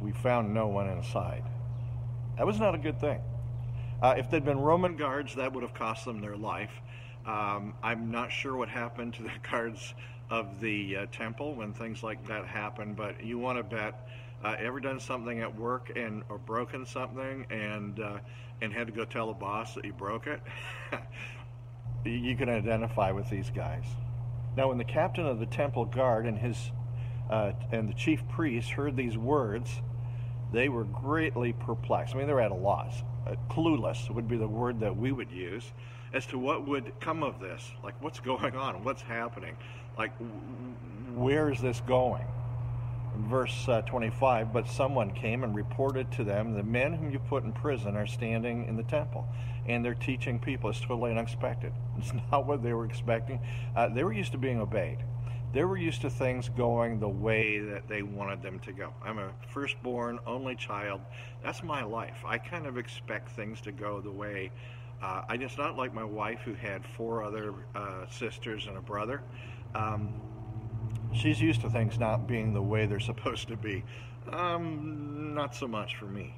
we 0.01 0.11
found 0.11 0.53
no 0.53 0.67
one 0.67 0.89
inside. 0.89 1.45
That 2.37 2.47
was 2.47 2.59
not 2.59 2.75
a 2.75 2.79
good 2.79 3.01
thing. 3.01 3.21
Uh, 4.01 4.15
if 4.17 4.31
they'd 4.31 4.45
been 4.45 4.59
Roman 4.59 4.97
guards, 4.97 5.35
that 5.37 5.53
would 5.53 5.63
have 5.63 5.75
cost 5.75 6.05
them 6.05 6.21
their 6.21 6.37
life. 6.37 6.73
Um, 7.27 7.75
I'm 7.83 8.11
not 8.11 8.33
sure 8.33 8.57
what 8.57 8.69
happened 8.69 9.15
to 9.15 9.23
the 9.23 9.31
guards 9.51 9.95
of 10.33 10.63
the 10.63 10.97
uh, 10.97 11.07
temple 11.13 11.55
when 11.55 11.75
things 11.75 12.03
like 12.03 12.27
that 12.27 12.47
happen, 12.47 12.95
but 12.95 13.23
you 13.23 13.39
want 13.39 13.59
to 13.59 13.63
bet 13.63 14.09
uh, 14.43 14.57
ever 14.59 14.81
done 14.81 14.99
something 14.99 15.41
at 15.41 15.55
work 15.55 15.93
and 15.95 16.23
or 16.31 16.39
broken 16.39 16.87
something 16.87 17.45
and 17.51 18.01
uh, 18.01 18.17
and 18.63 18.73
had 18.73 18.87
to 18.87 18.95
go 18.95 19.05
tell 19.05 19.27
the 19.27 19.35
boss 19.35 19.75
that 19.75 19.85
you 19.85 19.93
broke 19.93 20.27
it. 20.27 20.41
you 22.07 22.35
can 22.35 22.49
identify 22.49 23.13
with 23.13 23.29
these 23.29 23.51
guys. 23.51 23.85
Now, 24.57 24.69
when 24.71 24.79
the 24.79 24.85
captain 24.85 25.27
of 25.27 25.39
the 25.39 25.47
temple 25.47 25.85
guard 25.85 26.25
and 26.25 26.39
his 26.39 26.57
uh, 27.29 27.53
and 27.71 27.87
the 27.87 27.95
chief 27.95 28.27
priests 28.31 28.71
heard 28.71 28.97
these 28.97 29.19
words, 29.19 29.83
they 30.51 30.71
were 30.71 30.85
greatly 30.85 31.53
perplexed. 31.53 32.15
I 32.15 32.19
mean, 32.19 32.27
they 32.27 32.33
were 32.33 32.41
at 32.41 32.53
a 32.53 32.55
loss. 32.55 33.03
Uh, 33.27 33.35
clueless 33.51 34.11
would 34.11 34.29
be 34.29 34.39
the 34.39 34.49
word 34.49 34.81
that 34.81 34.97
we 34.97 35.13
would 35.13 35.31
use 35.31 35.71
as 36.15 36.25
to 36.27 36.39
what 36.39 36.67
would 36.67 36.99
come 37.01 37.23
of 37.23 37.39
this. 37.39 37.71
Like, 37.85 38.01
what's 38.01 38.21
going 38.21 38.57
on? 38.57 38.83
What's 38.83 39.03
happening? 39.03 39.57
Like, 39.99 40.13
where 41.15 41.51
is 41.51 41.61
this 41.61 41.81
going? 41.87 42.27
verse 43.15 43.69
uh, 43.69 43.83
25 43.83 44.55
but 44.55 44.67
someone 44.67 45.11
came 45.11 45.45
and 45.45 45.55
reported 45.55 46.11
to 46.11 46.25
them 46.25 46.55
the 46.55 46.63
men 46.63 46.95
whom 46.95 47.11
you 47.11 47.19
put 47.19 47.45
in 47.45 47.53
prison 47.53 47.95
are 47.95 48.07
standing 48.07 48.65
in 48.67 48.75
the 48.75 48.83
temple 48.85 49.29
and 49.67 49.85
they're 49.85 49.95
teaching 49.95 50.39
people 50.39 50.71
it's 50.71 50.81
totally 50.81 51.11
unexpected. 51.11 51.73
It's 51.99 52.13
not 52.31 52.47
what 52.47 52.63
they 52.63 52.73
were 52.73 52.87
expecting. 52.87 53.39
Uh, 53.77 53.89
they 53.89 54.03
were 54.03 54.13
used 54.13 54.33
to 54.33 54.39
being 54.39 54.61
obeyed. 54.61 54.99
They 55.53 55.65
were 55.65 55.77
used 55.77 56.01
to 56.01 56.11
things 56.11 56.49
going 56.49 56.99
the 56.99 57.09
way 57.09 57.59
that 57.59 57.87
they 57.87 58.03
wanted 58.03 58.43
them 58.43 58.59
to 58.61 58.73
go. 58.73 58.95
I'm 59.05 59.19
a 59.19 59.31
firstborn 59.51 60.19
only 60.27 60.57
child. 60.57 61.03
That's 61.45 61.63
my 61.63 61.83
life. 61.83 62.25
I 62.25 62.39
kind 62.39 62.67
of 62.67 62.79
expect 62.79 63.31
things 63.33 63.61
to 63.63 63.73
go 63.73 64.01
the 64.01 64.11
way 64.11 64.51
uh, 65.03 65.23
I, 65.29 65.37
just 65.37 65.59
not 65.59 65.77
like 65.77 65.93
my 65.93 66.05
wife 66.05 66.41
who 66.45 66.55
had 66.55 66.85
four 66.97 67.25
other 67.25 67.53
uh, 67.75 68.07
sisters 68.09 68.69
and 68.69 68.77
a 68.77 68.81
brother 68.81 69.21
um, 69.75 70.21
she's 71.15 71.41
used 71.41 71.61
to 71.63 71.71
things 71.71 71.99
not 71.99 72.27
being 72.27 72.53
the 72.53 72.63
way 72.63 72.87
they're 72.87 73.01
supposed 73.13 73.49
to 73.49 73.57
be. 73.57 73.85
Um, 74.31 75.35
not 75.35 75.55
so 75.55 75.67
much 75.67 75.97
for 75.97 76.07
me. 76.07 76.35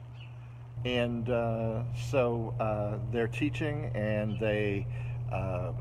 And 0.85 1.29
uh, 1.31 1.83
so 2.11 2.55
uh, 2.61 2.99
they're 3.11 3.29
teaching, 3.29 3.91
and 3.95 4.39
they, 4.39 4.87
uh, 5.33 5.73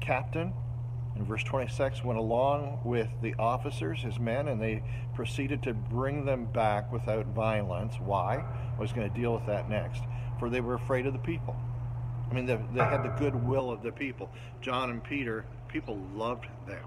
captain, 0.00 0.52
in 1.14 1.24
verse 1.24 1.44
26, 1.44 2.02
went 2.02 2.18
along 2.18 2.80
with 2.84 3.08
the 3.22 3.34
officers, 3.38 4.00
his 4.00 4.18
men, 4.18 4.48
and 4.48 4.60
they 4.60 4.82
proceeded 5.14 5.62
to 5.64 5.74
bring 5.74 6.24
them 6.24 6.46
back 6.46 6.90
without 6.90 7.26
violence. 7.26 7.94
Why? 8.00 8.36
I 8.76 8.80
was 8.80 8.92
going 8.92 9.08
to 9.08 9.14
deal 9.14 9.34
with 9.34 9.46
that 9.46 9.68
next. 9.68 10.02
For 10.38 10.50
they 10.50 10.60
were 10.60 10.74
afraid 10.74 11.06
of 11.06 11.12
the 11.12 11.18
people. 11.20 11.56
I 12.30 12.34
mean, 12.34 12.46
they, 12.46 12.58
they 12.72 12.80
had 12.80 13.02
the 13.02 13.14
goodwill 13.18 13.70
of 13.70 13.82
the 13.82 13.92
people. 13.92 14.30
John 14.62 14.90
and 14.90 15.04
Peter, 15.04 15.44
people 15.72 15.98
loved 16.14 16.46
them 16.66 16.84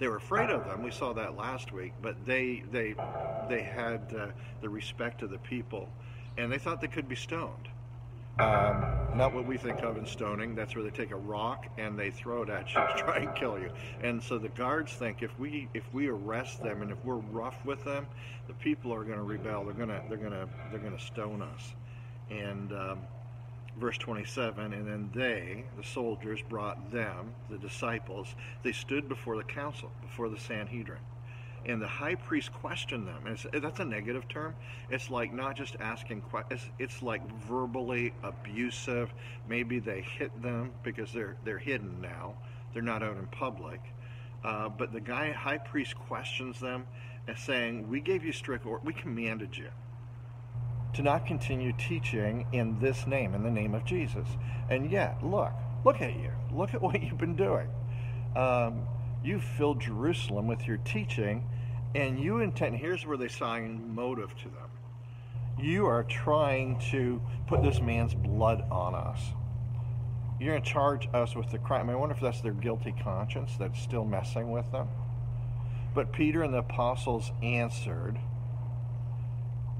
they 0.00 0.08
were 0.08 0.16
afraid 0.16 0.48
of 0.48 0.64
them. 0.64 0.82
We 0.82 0.90
saw 0.90 1.12
that 1.12 1.36
last 1.36 1.72
week, 1.72 1.92
but 2.00 2.16
they 2.24 2.64
they 2.72 2.94
they 3.48 3.62
had 3.62 4.00
uh, 4.18 4.28
the 4.62 4.68
respect 4.68 5.22
of 5.22 5.30
the 5.30 5.38
people, 5.38 5.88
and 6.38 6.50
they 6.50 6.56
thought 6.56 6.80
they 6.80 6.88
could 6.88 7.08
be 7.08 7.16
stoned. 7.16 7.68
Um, 8.38 8.82
not 9.14 9.34
what 9.34 9.46
we 9.46 9.58
think 9.58 9.82
of 9.82 9.98
in 9.98 10.06
stoning. 10.06 10.54
That's 10.54 10.74
where 10.74 10.82
they 10.82 10.90
take 10.90 11.10
a 11.10 11.16
rock 11.16 11.66
and 11.76 11.98
they 11.98 12.10
throw 12.10 12.42
it 12.42 12.48
at 12.48 12.68
you 12.70 12.80
to 12.80 12.94
try 12.96 13.18
and 13.18 13.34
kill 13.34 13.58
you. 13.58 13.70
And 14.02 14.22
so 14.22 14.38
the 14.38 14.48
guards 14.48 14.94
think 14.94 15.22
if 15.22 15.38
we 15.38 15.68
if 15.74 15.84
we 15.92 16.08
arrest 16.08 16.62
them 16.62 16.80
and 16.80 16.90
if 16.90 17.04
we're 17.04 17.16
rough 17.16 17.62
with 17.66 17.84
them, 17.84 18.06
the 18.46 18.54
people 18.54 18.94
are 18.94 19.04
going 19.04 19.18
to 19.18 19.24
rebel. 19.24 19.64
They're 19.64 19.74
going 19.74 19.90
to 19.90 20.02
they're 20.08 20.16
going 20.16 20.32
to 20.32 20.48
they're 20.70 20.80
going 20.80 20.96
to 20.96 21.04
stone 21.04 21.42
us. 21.42 21.74
And 22.30 22.72
um, 22.72 23.00
verse 23.80 23.98
27 23.98 24.72
and 24.72 24.86
then 24.86 25.10
they 25.14 25.64
the 25.76 25.84
soldiers 25.84 26.40
brought 26.48 26.92
them 26.92 27.32
the 27.48 27.58
disciples. 27.58 28.34
They 28.62 28.72
stood 28.72 29.08
before 29.08 29.36
the 29.36 29.44
council 29.44 29.90
before 30.02 30.28
the 30.28 30.38
sanhedrin. 30.38 31.00
And 31.66 31.80
the 31.80 31.88
high 31.88 32.14
priest 32.14 32.52
questioned 32.52 33.06
them. 33.06 33.26
And 33.26 33.62
that's 33.62 33.80
a 33.80 33.84
negative 33.84 34.26
term. 34.28 34.54
It's 34.88 35.10
like 35.10 35.32
not 35.32 35.56
just 35.56 35.76
asking 35.80 36.22
questions 36.22 36.62
it's 36.78 37.02
like 37.02 37.26
verbally 37.42 38.12
abusive. 38.22 39.12
Maybe 39.48 39.78
they 39.78 40.00
hit 40.00 40.42
them 40.42 40.72
because 40.82 41.12
they're 41.12 41.36
they're 41.44 41.58
hidden 41.58 42.00
now. 42.00 42.34
They're 42.72 42.82
not 42.82 43.02
out 43.02 43.16
in 43.16 43.26
public. 43.26 43.80
Uh, 44.44 44.68
but 44.68 44.92
the 44.92 45.00
guy 45.00 45.32
high 45.32 45.58
priest 45.58 45.96
questions 45.96 46.60
them 46.60 46.86
and 47.26 47.36
saying 47.36 47.88
we 47.88 48.00
gave 48.00 48.24
you 48.24 48.32
strict 48.32 48.64
order 48.64 48.82
we 48.84 48.92
commanded 48.94 49.56
you 49.56 49.68
to 50.94 51.02
not 51.02 51.26
continue 51.26 51.72
teaching 51.72 52.46
in 52.52 52.78
this 52.80 53.06
name, 53.06 53.34
in 53.34 53.42
the 53.42 53.50
name 53.50 53.74
of 53.74 53.84
Jesus. 53.84 54.26
And 54.68 54.90
yet, 54.90 55.24
look, 55.24 55.52
look 55.84 56.00
at 56.00 56.14
you. 56.14 56.30
Look 56.52 56.74
at 56.74 56.82
what 56.82 57.02
you've 57.02 57.18
been 57.18 57.36
doing. 57.36 57.68
Um, 58.36 58.86
you 59.22 59.40
filled 59.40 59.80
Jerusalem 59.80 60.46
with 60.46 60.66
your 60.66 60.78
teaching, 60.78 61.46
and 61.94 62.18
you 62.18 62.38
intend, 62.38 62.76
here's 62.76 63.04
where 63.06 63.16
they 63.16 63.28
sign 63.28 63.94
motive 63.94 64.34
to 64.38 64.44
them. 64.44 64.70
You 65.58 65.86
are 65.86 66.04
trying 66.04 66.78
to 66.90 67.20
put 67.46 67.62
this 67.62 67.80
man's 67.80 68.14
blood 68.14 68.64
on 68.70 68.94
us. 68.94 69.20
You're 70.38 70.54
going 70.54 70.62
to 70.62 70.70
charge 70.70 71.08
us 71.12 71.36
with 71.36 71.50
the 71.50 71.58
crime. 71.58 71.90
I 71.90 71.94
wonder 71.94 72.14
if 72.14 72.20
that's 72.20 72.40
their 72.40 72.54
guilty 72.54 72.94
conscience 73.02 73.52
that's 73.58 73.78
still 73.78 74.06
messing 74.06 74.50
with 74.50 74.70
them. 74.72 74.88
But 75.94 76.12
Peter 76.12 76.42
and 76.42 76.54
the 76.54 76.58
apostles 76.58 77.30
answered, 77.42 78.18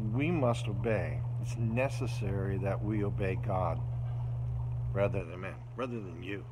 we 0.01 0.31
must 0.31 0.67
obey. 0.67 1.21
It's 1.43 1.57
necessary 1.57 2.59
that 2.59 2.83
we 2.83 3.05
obey 3.05 3.37
God 3.47 3.81
rather 4.93 5.25
than 5.25 5.41
men, 5.41 5.55
rather 5.77 6.01
than 6.01 6.23
you. 6.23 6.45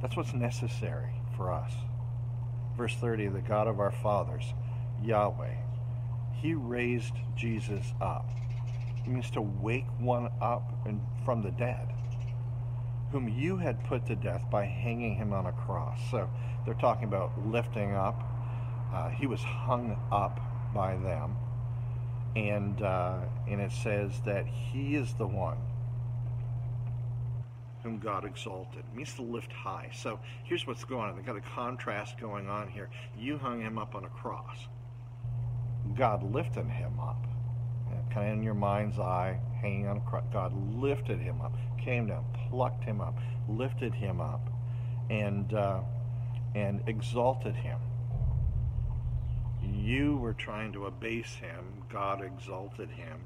That's 0.00 0.16
what's 0.16 0.34
necessary 0.34 1.10
for 1.36 1.52
us. 1.52 1.72
Verse 2.76 2.94
30 2.96 3.28
the 3.28 3.40
God 3.40 3.68
of 3.68 3.80
our 3.80 3.90
fathers, 3.90 4.44
Yahweh, 5.02 5.56
He 6.34 6.54
raised 6.54 7.14
Jesus 7.36 7.92
up. 8.00 8.28
It 9.04 9.08
means 9.08 9.30
to 9.32 9.42
wake 9.42 9.86
one 9.98 10.30
up 10.40 10.72
and, 10.86 11.00
from 11.24 11.42
the 11.42 11.50
dead, 11.50 11.92
whom 13.12 13.28
you 13.28 13.56
had 13.56 13.82
put 13.84 14.06
to 14.06 14.16
death 14.16 14.44
by 14.50 14.66
hanging 14.66 15.16
him 15.16 15.32
on 15.32 15.46
a 15.46 15.52
cross. 15.52 15.98
So 16.10 16.28
they're 16.64 16.74
talking 16.74 17.04
about 17.04 17.32
lifting 17.46 17.94
up. 17.94 18.22
Uh, 18.92 19.08
he 19.08 19.26
was 19.26 19.40
hung 19.40 19.96
up 20.12 20.38
by 20.74 20.96
them 20.96 21.36
and 22.36 22.82
uh, 22.82 23.18
and 23.48 23.60
it 23.60 23.72
says 23.72 24.12
that 24.24 24.46
he 24.46 24.94
is 24.94 25.12
the 25.14 25.26
one 25.26 25.58
whom 27.82 27.98
God 27.98 28.24
exalted. 28.24 28.80
It 28.80 28.94
means 28.94 29.14
to 29.14 29.22
lift 29.22 29.50
high. 29.52 29.90
So 29.94 30.20
here's 30.44 30.66
what's 30.66 30.84
going 30.84 31.08
on. 31.08 31.16
They've 31.16 31.24
got 31.24 31.36
a 31.36 31.40
contrast 31.40 32.18
going 32.18 32.46
on 32.46 32.68
here. 32.68 32.90
You 33.18 33.38
hung 33.38 33.62
him 33.62 33.78
up 33.78 33.94
on 33.94 34.04
a 34.04 34.08
cross. 34.08 34.68
God 35.96 36.22
lifted 36.22 36.66
him 36.66 37.00
up. 37.00 37.26
Kind 38.12 38.26
of 38.26 38.38
in 38.38 38.42
your 38.42 38.54
mind's 38.54 38.98
eye, 38.98 39.38
hanging 39.60 39.86
on 39.86 39.96
a 39.96 40.00
cross. 40.00 40.24
God 40.32 40.52
lifted 40.74 41.20
him 41.20 41.40
up, 41.40 41.54
came 41.78 42.08
down, 42.08 42.24
plucked 42.50 42.84
him 42.84 43.00
up, 43.00 43.16
lifted 43.48 43.94
him 43.94 44.20
up, 44.20 44.48
and 45.08 45.54
uh, 45.54 45.80
and 46.54 46.82
exalted 46.86 47.54
him 47.54 47.78
you 49.62 50.16
were 50.16 50.34
trying 50.34 50.72
to 50.72 50.86
abase 50.86 51.34
him, 51.34 51.79
God 51.92 52.22
exalted 52.22 52.90
him 52.90 53.20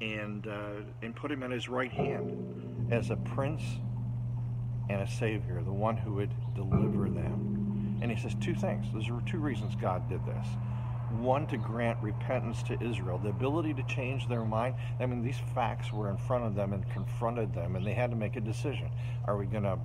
and 0.00 0.46
uh, 0.46 0.82
and 1.02 1.14
put 1.14 1.30
him 1.30 1.42
at 1.42 1.50
his 1.50 1.68
right 1.68 1.92
hand 1.92 2.88
as 2.90 3.10
a 3.10 3.16
prince 3.16 3.62
and 4.88 5.02
a 5.02 5.06
savior, 5.06 5.62
the 5.62 5.72
one 5.72 5.96
who 5.96 6.14
would 6.14 6.30
deliver 6.54 7.08
them. 7.08 7.98
And 8.02 8.10
he 8.10 8.20
says 8.20 8.34
two 8.40 8.54
things. 8.54 8.86
There's 8.92 9.08
two 9.26 9.38
reasons 9.38 9.76
God 9.80 10.08
did 10.08 10.24
this. 10.26 10.46
One, 11.18 11.46
to 11.48 11.56
grant 11.56 11.98
repentance 12.02 12.62
to 12.64 12.80
Israel, 12.82 13.18
the 13.18 13.30
ability 13.30 13.74
to 13.74 13.82
change 13.84 14.28
their 14.28 14.44
mind. 14.44 14.76
I 15.00 15.06
mean, 15.06 15.22
these 15.22 15.40
facts 15.54 15.92
were 15.92 16.08
in 16.08 16.16
front 16.16 16.44
of 16.44 16.54
them 16.54 16.72
and 16.72 16.88
confronted 16.92 17.52
them, 17.52 17.74
and 17.74 17.84
they 17.84 17.94
had 17.94 18.10
to 18.10 18.16
make 18.16 18.36
a 18.36 18.40
decision. 18.40 18.90
Are 19.26 19.36
we 19.36 19.46
going 19.46 19.64
to 19.64 19.76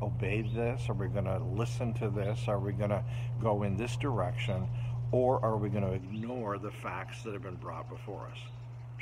obey 0.00 0.42
this? 0.42 0.88
Are 0.88 0.94
we 0.94 1.08
going 1.08 1.24
to 1.24 1.38
listen 1.38 1.94
to 1.94 2.10
this? 2.10 2.46
Are 2.46 2.60
we 2.60 2.72
going 2.72 2.90
to 2.90 3.04
go 3.40 3.64
in 3.64 3.76
this 3.76 3.96
direction? 3.96 4.68
Or 5.12 5.44
are 5.44 5.58
we 5.58 5.68
going 5.68 5.84
to 5.84 5.92
ignore 5.92 6.58
the 6.58 6.70
facts 6.70 7.22
that 7.22 7.34
have 7.34 7.42
been 7.42 7.56
brought 7.56 7.88
before 7.90 8.26
us? 8.32 8.38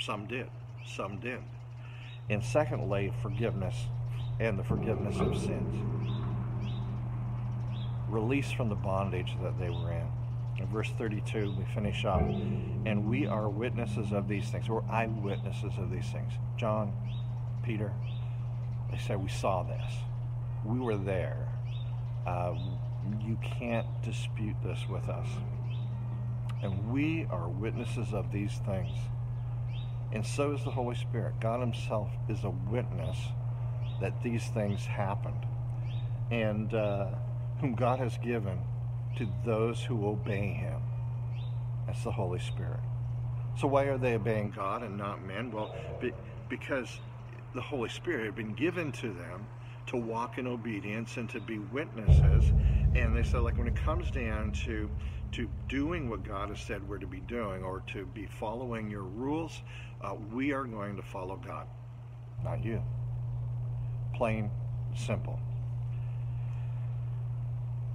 Some 0.01 0.27
did, 0.27 0.49
some 0.85 1.19
didn't. 1.21 1.45
And 2.29 2.45
secondly, 2.45 3.13
forgiveness 3.23 3.77
and 4.41 4.59
the 4.59 4.65
forgiveness 4.65 5.21
of 5.21 5.39
sins. 5.39 5.87
Release 8.09 8.51
from 8.51 8.69
the 8.69 8.75
bondage 8.75 9.37
that 9.43 9.59
they 9.61 9.71
were 9.71 9.93
in. 9.93 10.07
In 10.59 10.67
verse 10.67 10.91
32, 10.99 11.55
we 11.57 11.65
finish 11.75 12.05
up, 12.05 12.21
and 12.21 13.09
we 13.09 13.27
are 13.27 13.49
witnesses 13.49 14.13
of 14.13 14.29
these 14.29 14.49
things. 14.51 14.69
We're 14.69 14.83
eyewitnesses 14.91 15.73
of 15.79 15.91
these 15.91 16.07
things. 16.11 16.33
John, 16.59 16.93
Peter, 17.65 17.93
they 18.91 18.99
said, 18.99 19.23
We 19.23 19.29
saw 19.31 19.63
this. 19.63 19.93
We 20.65 20.81
were 20.81 20.97
there. 20.97 21.49
Uh, 22.27 22.55
you 23.25 23.39
can't 23.59 23.87
dispute 24.03 24.57
this 24.63 24.81
with 24.89 25.09
us. 25.09 25.29
And 26.63 26.93
we 26.93 27.27
are 27.31 27.49
witnesses 27.49 28.13
of 28.13 28.31
these 28.33 28.53
things. 28.67 28.97
And 30.13 30.27
so 30.27 30.53
is 30.53 30.65
the 30.65 30.71
Holy 30.71 30.97
Spirit. 30.97 31.35
God 31.41 31.61
Himself 31.61 32.11
is 32.29 32.45
a 32.45 32.51
witness 32.51 33.17
that 34.01 34.23
these 34.23 34.45
things 34.49 34.85
happened. 34.85 35.47
And 36.31 36.75
uh, 36.75 37.07
whom 37.61 37.75
God 37.75 37.99
has 37.99 38.17
given 38.19 38.59
to 39.17 39.29
those 39.45 39.83
who 39.83 40.07
obey 40.07 40.49
Him. 40.49 40.81
That's 41.87 42.05
the 42.05 42.13
Holy 42.13 42.41
Spirit. 42.41 42.81
So 43.59 43.67
why 43.67 43.85
are 43.85 43.99
they 43.99 44.15
obeying 44.15 44.51
God 44.51 44.83
and 44.83 44.97
not 44.97 45.25
men? 45.25 45.51
Well, 45.51 45.75
be, 46.01 46.13
because 46.49 47.01
the 47.55 47.61
Holy 47.61 47.89
Spirit 47.89 48.27
had 48.27 48.37
been 48.37 48.55
given 48.55 48.93
to 48.93 49.09
them 49.13 49.47
to 49.87 49.97
walk 49.97 50.39
in 50.39 50.47
obedience 50.47 51.17
and 51.17 51.29
to 51.31 51.41
be 51.41 51.59
witnesses. 51.59 52.53
And 52.95 53.17
they 53.17 53.23
said, 53.23 53.41
like 53.41 53.59
when 53.59 53.67
it 53.67 53.77
comes 53.77 54.11
down 54.11 54.53
to 54.65 54.89
to 55.33 55.49
doing 55.69 56.09
what 56.09 56.25
God 56.25 56.49
has 56.49 56.61
said 56.61 56.89
we're 56.89 56.99
to 56.99 57.07
be 57.07 57.21
doing, 57.21 57.63
or 57.63 57.83
to 57.89 58.07
be 58.07 58.27
following 58.27 58.91
your 58.91 59.03
rules, 59.03 59.63
uh, 60.01 60.15
we 60.33 60.53
are 60.53 60.65
going 60.65 60.97
to 60.97 61.03
follow 61.03 61.37
God, 61.37 61.67
not 62.43 62.65
you. 62.65 62.83
Plain, 64.15 64.51
simple. 64.97 65.39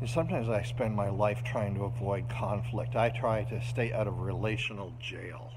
And 0.01 0.09
sometimes 0.09 0.49
I 0.49 0.61
spend 0.63 0.95
my 0.95 1.09
life 1.09 1.43
trying 1.43 1.75
to 1.75 1.85
avoid 1.85 2.29
conflict. 2.29 2.95
I 2.95 3.09
try 3.09 3.43
to 3.45 3.61
stay 3.61 3.93
out 3.93 4.07
of 4.07 4.19
relational 4.19 4.93
jail. 4.99 5.51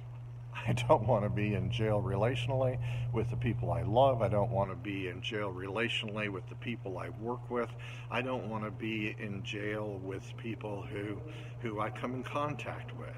I 0.66 0.72
don't 0.72 1.06
want 1.06 1.24
to 1.24 1.30
be 1.30 1.54
in 1.54 1.70
jail 1.70 2.02
relationally 2.02 2.78
with 3.12 3.30
the 3.30 3.36
people 3.36 3.72
I 3.72 3.82
love. 3.82 4.22
I 4.22 4.28
don't 4.28 4.50
want 4.50 4.70
to 4.70 4.76
be 4.76 5.08
in 5.08 5.22
jail 5.22 5.52
relationally 5.52 6.28
with 6.28 6.48
the 6.48 6.54
people 6.56 6.98
I 6.98 7.10
work 7.20 7.50
with. 7.50 7.70
I 8.10 8.22
don't 8.22 8.48
want 8.48 8.64
to 8.64 8.70
be 8.70 9.14
in 9.18 9.42
jail 9.42 10.00
with 10.02 10.32
people 10.36 10.82
who 10.82 11.18
who 11.60 11.80
I 11.80 11.90
come 11.90 12.14
in 12.14 12.22
contact 12.22 12.96
with. 12.96 13.08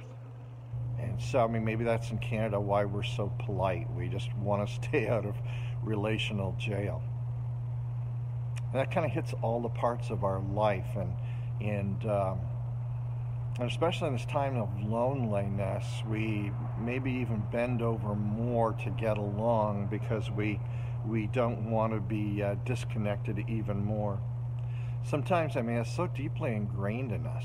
And 0.98 1.20
so, 1.20 1.44
I 1.44 1.46
mean, 1.46 1.64
maybe 1.64 1.84
that's 1.84 2.10
in 2.10 2.18
Canada 2.18 2.60
why 2.60 2.84
we're 2.84 3.02
so 3.02 3.32
polite. 3.38 3.90
We 3.94 4.08
just 4.08 4.34
want 4.36 4.68
to 4.68 4.74
stay 4.88 5.08
out 5.08 5.24
of 5.24 5.36
relational 5.82 6.54
jail. 6.58 7.02
And 8.72 8.74
that 8.74 8.90
kind 8.90 9.04
of 9.04 9.12
hits 9.12 9.32
all 9.42 9.60
the 9.60 9.68
parts 9.68 10.10
of 10.10 10.22
our 10.22 10.40
life, 10.40 10.86
and 10.96 11.12
and 11.60 12.04
um, 12.08 12.38
and 13.58 13.68
especially 13.68 14.08
in 14.08 14.12
this 14.14 14.26
time 14.26 14.56
of 14.56 14.68
loneliness, 14.80 15.84
we 16.08 16.52
maybe 16.80 17.10
even 17.10 17.42
bend 17.52 17.82
over 17.82 18.14
more 18.14 18.72
to 18.72 18.90
get 18.90 19.18
along 19.18 19.88
because 19.90 20.30
we 20.30 20.60
we 21.06 21.26
don't 21.28 21.70
want 21.70 21.92
to 21.92 22.00
be 22.00 22.42
uh, 22.42 22.54
disconnected 22.66 23.42
even 23.48 23.82
more. 23.82 24.20
Sometimes, 25.02 25.56
I 25.56 25.62
mean, 25.62 25.76
it's 25.76 25.94
so 25.94 26.06
deeply 26.06 26.54
ingrained 26.54 27.10
in 27.10 27.26
us 27.26 27.44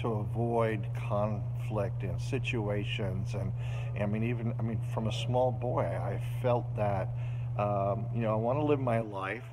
to 0.00 0.08
avoid 0.08 0.86
conflict 1.08 2.04
in 2.04 2.18
situations, 2.20 3.34
and 3.34 3.52
I 4.00 4.06
mean, 4.06 4.22
even 4.24 4.54
I 4.58 4.62
mean, 4.62 4.80
from 4.92 5.08
a 5.08 5.12
small 5.12 5.50
boy, 5.50 5.82
I 5.82 6.22
felt 6.42 6.74
that. 6.76 7.08
Um, 7.56 8.06
you 8.12 8.22
know, 8.22 8.32
I 8.32 8.36
want 8.36 8.58
to 8.58 8.64
live 8.64 8.80
my 8.80 8.98
life 8.98 9.44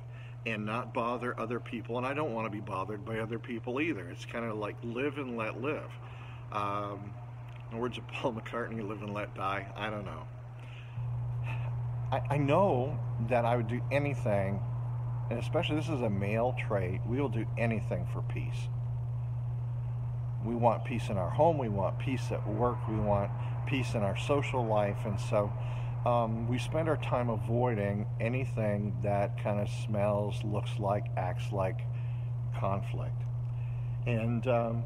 and 0.46 0.66
not 0.66 0.92
bother 0.92 1.38
other 1.38 1.60
people. 1.60 1.98
And 1.98 2.06
I 2.06 2.14
don't 2.14 2.32
want 2.32 2.46
to 2.46 2.50
be 2.50 2.60
bothered 2.60 3.04
by 3.04 3.18
other 3.18 3.38
people 3.38 3.80
either. 3.80 4.08
It's 4.10 4.24
kind 4.24 4.44
of 4.44 4.56
like 4.56 4.76
live 4.82 5.18
and 5.18 5.36
let 5.36 5.60
live. 5.60 5.90
Um, 6.50 7.12
in 7.72 7.78
the 7.78 7.82
words 7.82 7.96
of 7.96 8.06
Paul 8.08 8.34
McCartney, 8.34 8.86
live 8.86 9.02
and 9.02 9.14
let 9.14 9.34
die. 9.34 9.66
I 9.76 9.88
don't 9.88 10.04
know. 10.04 10.22
I, 12.12 12.20
I 12.30 12.36
know 12.36 12.98
that 13.28 13.44
I 13.44 13.56
would 13.56 13.68
do 13.68 13.80
anything, 13.90 14.60
and 15.30 15.38
especially 15.38 15.76
this 15.76 15.88
is 15.88 16.02
a 16.02 16.10
male 16.10 16.54
trait, 16.68 17.00
we 17.06 17.20
will 17.20 17.30
do 17.30 17.46
anything 17.56 18.06
for 18.12 18.22
peace. 18.22 18.68
We 20.44 20.54
want 20.54 20.84
peace 20.84 21.08
in 21.08 21.16
our 21.16 21.30
home, 21.30 21.56
we 21.56 21.68
want 21.68 21.98
peace 21.98 22.30
at 22.30 22.46
work, 22.46 22.86
we 22.88 22.96
want 22.96 23.30
peace 23.66 23.94
in 23.94 24.02
our 24.02 24.18
social 24.18 24.66
life, 24.66 24.98
and 25.06 25.18
so 25.18 25.50
um, 26.04 26.48
we 26.48 26.58
spend 26.58 26.88
our 26.88 26.98
time 26.98 27.30
avoiding 27.30 28.06
anything 28.20 28.94
that 29.02 29.42
kind 29.42 29.60
of 29.60 29.68
smells, 29.86 30.42
looks 30.44 30.78
like, 30.78 31.06
acts 31.16 31.52
like 31.52 31.80
conflict. 32.58 33.22
And 34.04 34.46
um, 34.48 34.84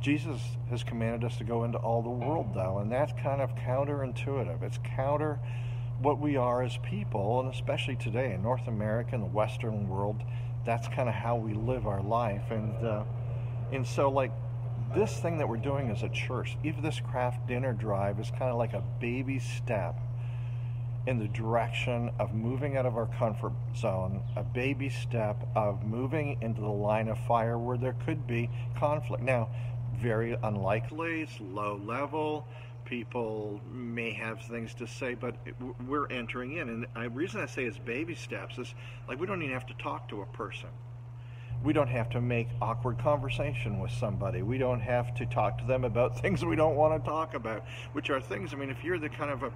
Jesus 0.00 0.40
has 0.70 0.82
commanded 0.82 1.24
us 1.24 1.36
to 1.38 1.44
go 1.44 1.64
into 1.64 1.78
all 1.78 2.02
the 2.02 2.10
world, 2.10 2.52
though, 2.54 2.78
and 2.78 2.92
that's 2.92 3.12
kind 3.22 3.40
of 3.40 3.54
counterintuitive. 3.54 4.62
It's 4.62 4.78
counter 4.96 5.38
what 6.00 6.20
we 6.20 6.36
are 6.36 6.62
as 6.62 6.76
people, 6.78 7.40
and 7.40 7.52
especially 7.52 7.96
today 7.96 8.32
in 8.34 8.42
North 8.42 8.66
America 8.66 9.14
and 9.14 9.22
the 9.22 9.28
Western 9.28 9.88
world, 9.88 10.22
that's 10.66 10.88
kind 10.88 11.08
of 11.08 11.14
how 11.14 11.36
we 11.36 11.54
live 11.54 11.86
our 11.86 12.02
life. 12.02 12.50
And 12.50 12.84
uh, 12.84 13.04
and 13.72 13.86
so, 13.86 14.10
like 14.10 14.30
this 14.94 15.18
thing 15.18 15.38
that 15.38 15.48
we're 15.48 15.56
doing 15.56 15.90
as 15.90 16.02
a 16.02 16.08
church, 16.10 16.56
even 16.62 16.82
this 16.82 17.00
Kraft 17.00 17.46
dinner 17.48 17.72
drive, 17.72 18.20
is 18.20 18.30
kind 18.30 18.44
of 18.50 18.56
like 18.56 18.74
a 18.74 18.82
baby 19.00 19.38
step 19.38 19.98
in 21.06 21.18
the 21.18 21.28
direction 21.28 22.10
of 22.18 22.34
moving 22.34 22.76
out 22.76 22.86
of 22.86 22.96
our 22.96 23.06
comfort 23.18 23.52
zone, 23.76 24.22
a 24.36 24.42
baby 24.42 24.88
step 24.88 25.36
of 25.54 25.84
moving 25.84 26.38
into 26.40 26.60
the 26.60 26.66
line 26.66 27.08
of 27.08 27.18
fire 27.26 27.58
where 27.58 27.76
there 27.76 27.94
could 28.06 28.26
be 28.26 28.48
conflict. 28.76 29.22
Now, 29.22 29.48
very 30.00 30.36
unlikely, 30.42 31.22
it's 31.22 31.40
low 31.40 31.76
level. 31.76 32.46
People 32.84 33.60
may 33.72 34.12
have 34.12 34.42
things 34.42 34.74
to 34.74 34.86
say, 34.86 35.14
but 35.14 35.36
we're 35.86 36.06
entering 36.08 36.56
in. 36.58 36.68
And 36.68 36.86
the 36.94 37.08
reason 37.08 37.40
I 37.40 37.46
say 37.46 37.64
it's 37.64 37.78
baby 37.78 38.14
steps 38.14 38.58
is 38.58 38.74
like 39.08 39.18
we 39.18 39.26
don't 39.26 39.42
even 39.42 39.54
have 39.54 39.66
to 39.66 39.74
talk 39.74 40.08
to 40.10 40.22
a 40.22 40.26
person 40.26 40.68
we 41.64 41.72
don't 41.72 41.88
have 41.88 42.10
to 42.10 42.20
make 42.20 42.48
awkward 42.60 42.98
conversation 42.98 43.80
with 43.80 43.90
somebody. 43.90 44.42
We 44.42 44.58
don't 44.58 44.80
have 44.80 45.14
to 45.14 45.26
talk 45.26 45.58
to 45.58 45.64
them 45.64 45.84
about 45.84 46.20
things 46.20 46.44
we 46.44 46.56
don't 46.56 46.76
want 46.76 47.02
to 47.02 47.08
talk 47.08 47.34
about, 47.34 47.64
which 47.92 48.10
are 48.10 48.20
things, 48.20 48.52
I 48.52 48.56
mean, 48.56 48.70
if 48.70 48.84
you're 48.84 48.98
the 48.98 49.08
kind 49.08 49.30
of 49.30 49.42
a, 49.42 49.52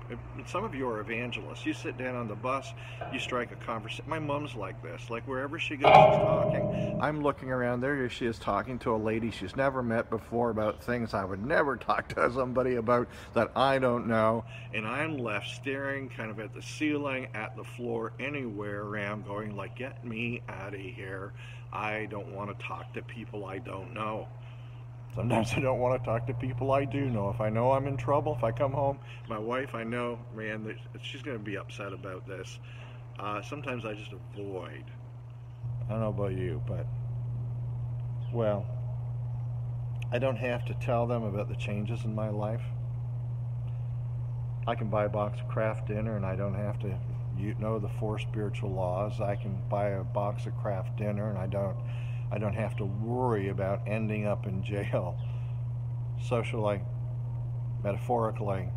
some 0.47 0.65
of 0.65 0.75
you 0.75 0.89
are 0.89 1.01
evangelists. 1.01 1.67
You 1.67 1.75
sit 1.75 1.99
down 1.99 2.17
on 2.17 2.27
the 2.27 2.35
bus, 2.35 2.73
you 3.13 3.19
strike 3.19 3.53
a 3.53 3.57
conversation. 3.57 4.05
My 4.09 4.19
mom's 4.19 4.55
like 4.55 4.83
this. 4.83 5.11
Like 5.11 5.27
wherever 5.29 5.59
she 5.59 5.77
goes, 5.77 5.93
she's 5.93 6.17
talking. 6.17 6.99
I'm 7.01 7.23
looking 7.23 7.51
around 7.51 7.81
there. 7.81 8.09
She 8.09 8.27
is 8.27 8.39
talking 8.39 8.79
to 8.81 8.95
a 8.95 8.97
lady 8.97 9.31
she's 9.31 9.55
never 9.57 9.83
met 9.83 10.09
before 10.09 10.51
about 10.51 10.83
things 10.83 11.13
I 11.13 11.25
would 11.25 11.45
never 11.45 11.77
talk 11.89 12.09
to 12.15 12.33
somebody 12.33 12.77
about 12.77 13.09
that 13.35 13.53
I 13.55 13.79
don't 13.79 14.07
know. 14.07 14.45
And 14.73 14.87
I'm 14.87 15.19
left 15.19 15.49
staring 15.49 16.09
kind 16.09 16.31
of 16.31 16.41
at 16.41 16.55
the 16.55 16.63
ceiling, 16.63 17.29
at 17.35 17.57
the 17.57 17.65
floor, 17.65 18.13
anywhere 18.19 18.83
around 18.83 19.27
going 19.27 19.57
like, 19.57 19.77
get 19.77 20.05
me 20.05 20.43
out 20.49 20.75
of 20.75 20.81
here. 20.81 21.33
I 21.73 22.07
don't 22.07 22.35
want 22.35 22.57
to 22.57 22.67
talk 22.67 22.93
to 22.95 23.03
people 23.03 23.45
I 23.45 23.59
don't 23.59 23.93
know. 23.93 24.29
Sometimes 25.15 25.53
I 25.55 25.61
don't 25.61 25.81
want 25.81 26.01
to 26.01 26.07
talk 26.07 26.27
to 26.27 26.35
people 26.35 26.73
I 26.73 26.85
do 26.85 27.11
know. 27.11 27.31
If 27.31 27.41
I 27.41 27.49
know 27.49 27.73
I'm 27.73 27.87
in 27.87 27.97
trouble, 27.97 28.35
if 28.37 28.45
I 28.45 28.53
come 28.53 28.73
home, 28.73 28.99
my 29.29 29.39
wife, 29.39 29.75
I 29.75 29.83
know, 29.85 30.19
man, 30.35 30.77
she's 31.03 31.23
going 31.23 31.39
to 31.39 31.43
be 31.43 31.57
upset 31.57 31.93
about 31.93 32.27
this. 32.27 32.59
Uh, 33.19 33.43
sometimes 33.43 33.85
I 33.85 33.95
just 33.95 34.13
avoid. 34.13 34.85
I 35.87 35.91
don't 35.91 36.01
know 36.01 36.09
about 36.09 36.35
you, 36.35 36.63
but, 36.67 36.87
well, 38.33 38.67
I 40.13 40.19
don't 40.19 40.37
have 40.37 40.65
to 40.67 40.75
tell 40.75 41.07
them 41.07 41.25
about 41.25 41.49
the 41.49 41.57
changes 41.57 42.05
in 42.05 42.15
my 42.15 42.29
life. 42.29 42.63
I 44.67 44.75
can 44.75 44.89
buy 44.89 45.07
a 45.07 45.09
box 45.09 45.41
of 45.41 45.49
Kraft 45.49 45.89
dinner 45.89 46.17
and 46.17 46.25
I 46.25 46.37
don't 46.37 46.55
have 46.55 46.79
to 46.81 46.99
you 47.39 47.55
know 47.59 47.79
the 47.79 47.89
four 47.89 48.19
spiritual 48.19 48.71
laws. 48.73 49.21
I 49.21 49.37
can 49.37 49.63
buy 49.69 49.91
a 49.91 50.05
box 50.05 50.47
of 50.47 50.57
Kraft 50.59 50.97
dinner 50.97 51.31
and 51.31 51.39
I 51.39 51.47
don't 51.47 51.77
I 52.31 52.39
don't 52.39 52.55
have 52.55 52.77
to 52.77 52.85
worry 52.85 53.49
about 53.49 53.83
ending 53.87 54.27
up 54.27 54.47
in 54.47 54.63
jail 54.63 55.19
socially, 56.23 56.83
metaphorically, 57.83 58.69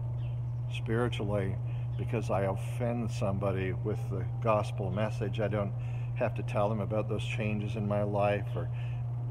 spiritually 0.74 1.56
because 1.97 2.30
I 2.30 2.43
offend 2.43 3.12
somebody 3.12 3.74
with 3.74 4.00
the 4.10 4.26
gospel 4.41 4.89
message. 4.89 5.39
I 5.39 5.47
don't 5.47 5.74
have 6.15 6.34
to 6.36 6.43
tell 6.43 6.69
them 6.69 6.80
about 6.80 7.10
those 7.10 7.24
changes 7.26 7.76
in 7.76 7.88
my 7.88 8.04
life 8.04 8.47
or 8.56 8.69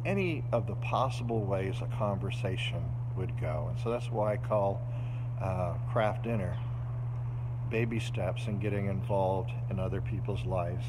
any 0.04 0.44
of 0.52 0.66
the 0.66 0.74
possible 0.76 1.44
ways 1.44 1.76
a 1.80 1.96
conversation 1.96 2.84
would 3.16 3.40
go. 3.40 3.68
And 3.70 3.78
so 3.80 3.90
that's 3.90 4.10
why 4.10 4.34
I 4.34 4.36
call 4.36 4.80
uh, 5.40 5.74
Kraft 5.90 6.24
dinner 6.24 6.56
baby 7.70 8.00
steps 8.00 8.46
in 8.46 8.58
getting 8.58 8.86
involved 8.86 9.52
in 9.70 9.78
other 9.78 10.00
people's 10.00 10.44
lives. 10.44 10.84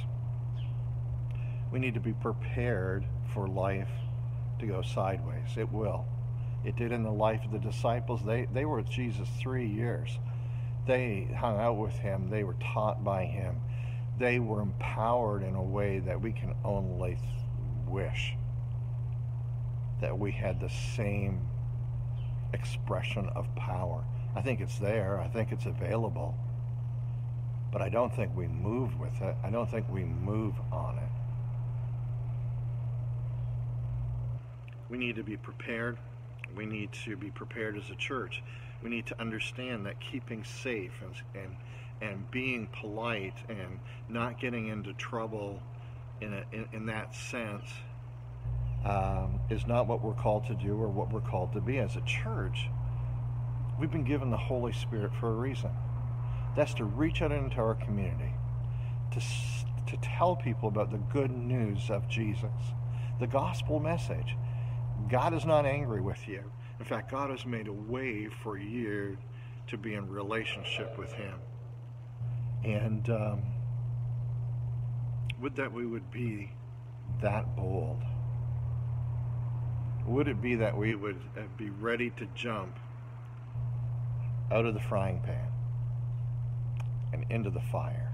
We 1.71 1.79
need 1.79 1.93
to 1.93 1.99
be 1.99 2.13
prepared 2.13 3.05
for 3.33 3.47
life 3.47 3.89
to 4.59 4.65
go 4.65 4.81
sideways. 4.81 5.57
It 5.57 5.71
will. 5.71 6.05
It 6.65 6.75
did 6.75 6.91
in 6.91 7.03
the 7.03 7.11
life 7.11 7.43
of 7.45 7.51
the 7.51 7.59
disciples. 7.59 8.21
They, 8.25 8.47
they 8.53 8.65
were 8.65 8.77
with 8.77 8.89
Jesus 8.89 9.27
three 9.39 9.67
years. 9.67 10.19
They 10.87 11.27
hung 11.37 11.59
out 11.59 11.77
with 11.77 11.93
him. 11.93 12.29
They 12.29 12.43
were 12.43 12.55
taught 12.73 13.03
by 13.03 13.25
him. 13.25 13.61
They 14.19 14.39
were 14.39 14.61
empowered 14.61 15.43
in 15.43 15.55
a 15.55 15.63
way 15.63 15.99
that 15.99 16.21
we 16.21 16.31
can 16.31 16.53
only 16.63 17.17
wish 17.87 18.35
that 20.01 20.17
we 20.17 20.31
had 20.31 20.59
the 20.59 20.69
same 20.69 21.41
expression 22.53 23.29
of 23.35 23.53
power. 23.55 24.03
I 24.35 24.41
think 24.41 24.59
it's 24.59 24.77
there. 24.79 25.19
I 25.19 25.27
think 25.27 25.51
it's 25.51 25.65
available. 25.65 26.35
But 27.71 27.81
I 27.81 27.89
don't 27.89 28.13
think 28.13 28.35
we 28.35 28.47
move 28.47 28.99
with 28.99 29.21
it. 29.21 29.35
I 29.43 29.49
don't 29.49 29.69
think 29.69 29.87
we 29.89 30.03
move 30.03 30.55
on 30.71 30.97
it. 30.97 31.03
We 34.89 34.97
need 34.97 35.15
to 35.15 35.23
be 35.23 35.37
prepared. 35.37 35.97
We 36.55 36.65
need 36.65 36.91
to 37.05 37.15
be 37.15 37.31
prepared 37.31 37.77
as 37.77 37.89
a 37.89 37.95
church. 37.95 38.43
We 38.83 38.89
need 38.89 39.05
to 39.07 39.21
understand 39.21 39.85
that 39.85 40.01
keeping 40.01 40.43
safe 40.43 40.91
and, 41.01 41.43
and, 41.43 41.55
and 42.01 42.31
being 42.31 42.67
polite 42.79 43.35
and 43.47 43.79
not 44.09 44.39
getting 44.39 44.67
into 44.67 44.91
trouble 44.93 45.61
in, 46.19 46.33
a, 46.33 46.43
in, 46.51 46.67
in 46.73 46.85
that 46.87 47.15
sense 47.15 47.69
um, 48.83 49.39
is 49.49 49.65
not 49.67 49.87
what 49.87 50.01
we're 50.03 50.13
called 50.13 50.45
to 50.47 50.55
do 50.55 50.73
or 50.73 50.87
what 50.87 51.11
we're 51.13 51.21
called 51.21 51.53
to 51.53 51.61
be 51.61 51.77
as 51.77 51.95
a 51.95 52.01
church. 52.01 52.67
We've 53.79 53.91
been 53.91 54.03
given 54.03 54.29
the 54.29 54.37
Holy 54.37 54.73
Spirit 54.73 55.11
for 55.19 55.29
a 55.29 55.35
reason. 55.35 55.69
That's 56.55 56.73
to 56.75 56.85
reach 56.85 57.21
out 57.21 57.31
into 57.31 57.57
our 57.57 57.75
community, 57.75 58.33
to, 59.11 59.19
to 59.19 59.97
tell 60.01 60.35
people 60.35 60.67
about 60.67 60.91
the 60.91 60.97
good 60.97 61.31
news 61.31 61.89
of 61.89 62.07
Jesus, 62.09 62.51
the 63.19 63.27
gospel 63.27 63.79
message. 63.79 64.35
God 65.09 65.33
is 65.33 65.45
not 65.45 65.65
angry 65.65 66.01
with 66.01 66.27
you. 66.27 66.43
In 66.79 66.85
fact, 66.85 67.09
God 67.09 67.29
has 67.29 67.45
made 67.45 67.67
a 67.67 67.73
way 67.73 68.27
for 68.43 68.57
you 68.57 69.17
to 69.67 69.77
be 69.77 69.93
in 69.93 70.09
relationship 70.09 70.97
with 70.97 71.13
Him. 71.13 71.35
And 72.63 73.09
um, 73.09 73.41
would 75.39 75.55
that 75.55 75.71
we 75.71 75.85
would 75.85 76.11
be 76.11 76.51
that 77.21 77.55
bold. 77.55 78.01
Would 80.05 80.27
it 80.27 80.41
be 80.41 80.55
that 80.55 80.75
we 80.75 80.95
would 80.95 81.19
uh, 81.37 81.41
be 81.57 81.69
ready 81.69 82.09
to 82.11 82.27
jump 82.35 82.77
out 84.51 84.65
of 84.65 84.73
the 84.73 84.79
frying 84.81 85.21
pan 85.21 85.47
and 87.13 87.25
into 87.29 87.49
the 87.49 87.61
fire? 87.61 88.11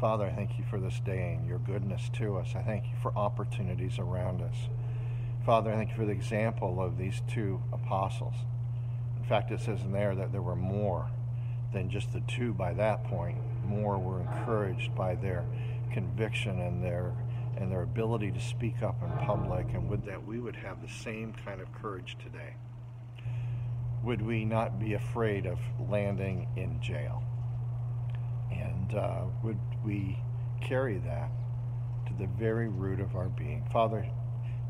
Father, 0.00 0.26
I 0.26 0.32
thank 0.32 0.58
you 0.58 0.64
for 0.68 0.80
this 0.80 0.98
day 1.00 1.34
and 1.34 1.46
your 1.46 1.60
goodness 1.60 2.10
to 2.14 2.36
us. 2.36 2.54
I 2.56 2.62
thank 2.62 2.86
you 2.86 2.96
for 3.00 3.16
opportunities 3.16 4.00
around 4.00 4.42
us. 4.42 4.56
Father, 5.46 5.72
I 5.72 5.76
thank 5.76 5.90
you 5.90 5.96
for 5.96 6.04
the 6.04 6.12
example 6.12 6.82
of 6.82 6.98
these 6.98 7.22
two 7.28 7.62
apostles. 7.72 8.34
In 9.16 9.24
fact, 9.24 9.52
it 9.52 9.60
says 9.60 9.80
in 9.82 9.92
there 9.92 10.14
that 10.16 10.32
there 10.32 10.42
were 10.42 10.56
more 10.56 11.08
than 11.72 11.88
just 11.88 12.12
the 12.12 12.20
two 12.22 12.52
by 12.52 12.72
that 12.74 13.04
point. 13.04 13.38
More 13.64 13.98
were 13.98 14.20
encouraged 14.20 14.94
by 14.96 15.14
their 15.14 15.44
conviction 15.92 16.60
and 16.60 16.82
their 16.82 17.12
and 17.56 17.70
their 17.70 17.82
ability 17.82 18.32
to 18.32 18.40
speak 18.40 18.82
up 18.82 18.96
in 19.02 19.10
public, 19.24 19.66
and 19.74 19.88
would 19.88 20.04
that 20.06 20.26
we 20.26 20.40
would 20.40 20.56
have 20.56 20.82
the 20.82 20.88
same 20.88 21.32
kind 21.44 21.60
of 21.60 21.72
courage 21.74 22.16
today. 22.22 22.54
Would 24.02 24.22
we 24.22 24.44
not 24.44 24.80
be 24.80 24.94
afraid 24.94 25.46
of 25.46 25.58
landing 25.88 26.48
in 26.56 26.80
jail? 26.80 27.22
And 28.60 28.98
uh, 28.98 29.24
would 29.42 29.58
we 29.84 30.18
carry 30.60 30.98
that 30.98 31.30
to 32.06 32.12
the 32.14 32.26
very 32.26 32.68
root 32.68 33.00
of 33.00 33.16
our 33.16 33.28
being? 33.28 33.64
Father, 33.72 34.06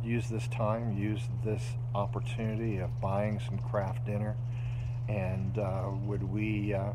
use 0.03 0.29
this 0.29 0.49
time, 0.49 0.97
use 0.97 1.23
this 1.45 1.63
opportunity 1.95 2.79
of 2.79 3.01
buying 3.01 3.41
some 3.41 3.59
Kraft 3.59 4.07
dinner, 4.07 4.37
and 5.09 5.59
uh, 5.59 5.91
would 6.05 6.23
we 6.23 6.75
uh, 6.75 6.93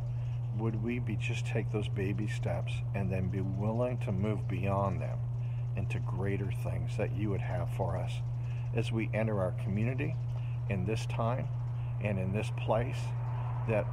would 0.58 0.84
we 0.84 1.00
be 1.00 1.16
just 1.16 1.46
take 1.46 1.72
those 1.72 1.88
baby 1.88 2.28
steps 2.28 2.74
and 2.96 3.12
then 3.12 3.28
be 3.28 3.42
willing 3.42 3.98
to 4.00 4.12
move 4.12 4.48
beyond 4.48 5.02
them 5.02 5.20
into 5.76 6.00
greater 6.00 6.52
things 6.64 6.98
that 6.98 7.16
you 7.16 7.30
would 7.30 7.42
have 7.42 7.70
for 7.76 7.96
us 7.96 8.12
as 8.76 8.92
we 8.92 9.10
enter 9.14 9.40
our 9.40 9.52
community 9.64 10.16
in 10.70 10.86
this 10.86 11.06
time 11.06 11.48
and 12.04 12.18
in 12.18 12.34
this 12.34 12.52
place 12.58 12.98
that 13.68 13.86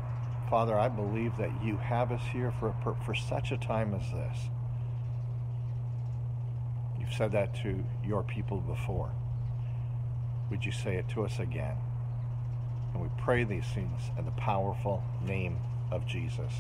father 0.49 0.79
i 0.79 0.89
believe 0.89 1.37
that 1.37 1.51
you 1.63 1.77
have 1.77 2.13
us 2.13 2.23
here 2.33 2.53
for, 2.61 2.75
for, 2.83 2.97
for 3.05 3.15
such 3.15 3.53
a 3.53 3.57
time 3.57 3.95
as 3.95 4.03
this. 4.13 4.39
You've 6.99 7.13
said 7.13 7.33
that 7.33 7.55
to 7.63 7.85
your 8.05 8.23
people 8.23 8.59
before. 8.59 9.11
Would 10.51 10.65
you 10.65 10.73
say 10.73 10.97
it 10.97 11.09
to 11.11 11.25
us 11.25 11.39
again? 11.39 11.77
And 12.93 13.03
we 13.03 13.09
pray 13.19 13.45
these 13.45 13.67
things 13.75 14.03
in 14.19 14.25
the 14.25 14.31
powerful 14.33 15.03
name 15.27 15.59
of 15.91 16.07
jesus 16.07 16.53